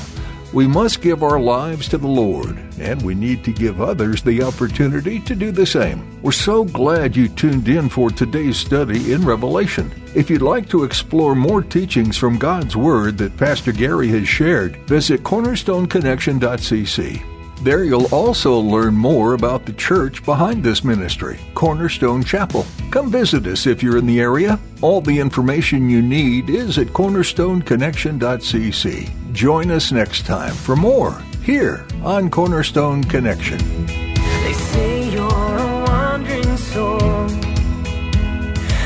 We 0.58 0.66
must 0.66 1.02
give 1.02 1.22
our 1.22 1.40
lives 1.40 1.88
to 1.90 2.00
the 2.00 2.08
Lord, 2.08 2.58
and 2.80 3.00
we 3.04 3.14
need 3.14 3.44
to 3.44 3.54
give 3.54 3.80
others 3.80 4.24
the 4.24 4.42
opportunity 4.42 5.20
to 5.20 5.36
do 5.36 5.52
the 5.52 5.68
same. 5.68 6.20
We're 6.24 6.32
so 6.32 6.64
glad 6.64 7.16
you 7.16 7.28
tuned 7.28 7.70
in 7.70 7.90
for 7.90 8.10
today's 8.10 8.58
study 8.58 9.14
in 9.14 9.24
Revelation. 9.24 9.92
If 10.16 10.32
you'd 10.32 10.42
like 10.42 10.68
to 10.70 10.84
explore 10.84 11.36
more 11.36 11.62
teachings 11.62 12.18
from 12.18 12.40
God's 12.40 12.76
Word 12.76 13.20
that 13.20 13.38
Pastor 13.38 13.72
Gary 13.72 14.08
has 14.08 14.28
shared, 14.28 14.78
visit 14.88 15.22
cornerstoneconnection.cc. 15.22 17.37
There 17.62 17.84
you'll 17.84 18.14
also 18.14 18.60
learn 18.60 18.94
more 18.94 19.34
about 19.34 19.66
the 19.66 19.74
church 19.74 20.24
behind 20.24 20.64
this 20.64 20.84
ministry, 20.84 21.40
Cornerstone 21.56 22.24
Chapel. 22.24 22.68
Come 22.92 23.10
visit 23.12 23.48
us 23.48 23.66
if 23.66 23.82
you're 23.82 23.98
in 23.98 24.06
the 24.06 24.22
area. 24.22 24.60
All 24.82 25.02
the 25.02 25.20
information 25.20 25.90
you 25.90 26.00
need 26.02 26.52
is 26.52 26.78
at 26.78 26.88
cornerstoneconnection.cc. 26.88 29.34
Join 29.34 29.72
us 29.72 29.92
next 29.92 30.26
time 30.26 30.54
for 30.54 30.76
more 30.76 31.20
here 31.44 31.86
on 32.04 32.30
Cornerstone 32.30 33.04
Connection. 33.04 33.58
They 33.88 34.54
say 34.54 35.10
you're 35.10 35.26
a 35.26 35.86
wandering 35.88 36.58
soul, 36.58 37.00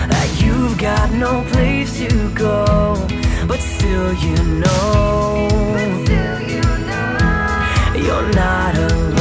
that 0.08 0.42
you've 0.42 0.78
got 0.78 1.12
no 1.14 1.44
place 1.52 2.00
to 2.00 2.34
go, 2.36 2.96
but 3.48 3.60
still 3.60 4.14
you 4.14 4.36
know, 4.62 5.50
you're 8.04 8.32
not 8.34 8.76
alone. 8.78 9.21